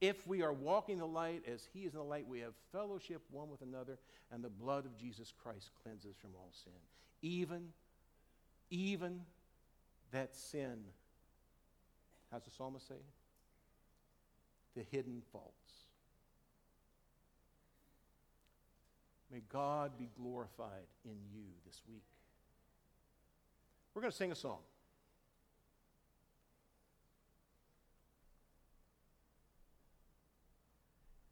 If 0.01 0.25
we 0.25 0.41
are 0.41 0.53
walking 0.53 0.97
the 0.97 1.05
light 1.05 1.43
as 1.47 1.67
He 1.73 1.81
is 1.81 1.93
in 1.93 1.99
the 1.99 2.05
light, 2.05 2.27
we 2.27 2.39
have 2.39 2.53
fellowship 2.71 3.21
one 3.29 3.49
with 3.49 3.62
another, 3.62 3.99
and 4.31 4.43
the 4.43 4.49
blood 4.49 4.86
of 4.86 4.97
Jesus 4.97 5.31
Christ 5.43 5.69
cleanses 5.84 6.15
from 6.19 6.31
all 6.36 6.51
sin. 6.63 6.73
Even, 7.21 7.67
even 8.71 9.21
that 10.12 10.36
sin, 10.36 10.79
how's 12.31 12.43
the 12.43 12.49
psalmist 12.51 12.88
say? 12.88 12.95
The 14.75 14.84
hidden 14.89 15.21
faults. 15.31 15.81
May 19.32 19.41
God 19.50 19.91
be 19.98 20.10
glorified 20.17 20.88
in 21.06 21.15
you 21.34 21.46
this 21.65 21.82
week. 21.88 22.04
We're 23.94 24.02
going 24.02 24.12
to 24.12 24.17
sing 24.17 24.32
a 24.32 24.36
song. 24.36 24.60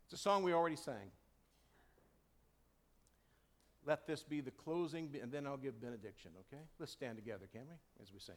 It's 0.05 0.19
a 0.19 0.23
song 0.23 0.43
we 0.43 0.53
already 0.53 0.75
sang. 0.75 1.11
Let 3.85 4.07
this 4.07 4.23
be 4.23 4.41
the 4.41 4.51
closing, 4.51 5.09
and 5.21 5.31
then 5.31 5.45
I'll 5.45 5.57
give 5.57 5.81
benediction, 5.81 6.31
okay? 6.41 6.61
Let's 6.79 6.91
stand 6.91 7.17
together, 7.17 7.47
can 7.51 7.61
we, 7.61 8.01
as 8.01 8.11
we 8.13 8.19
sing. 8.19 8.35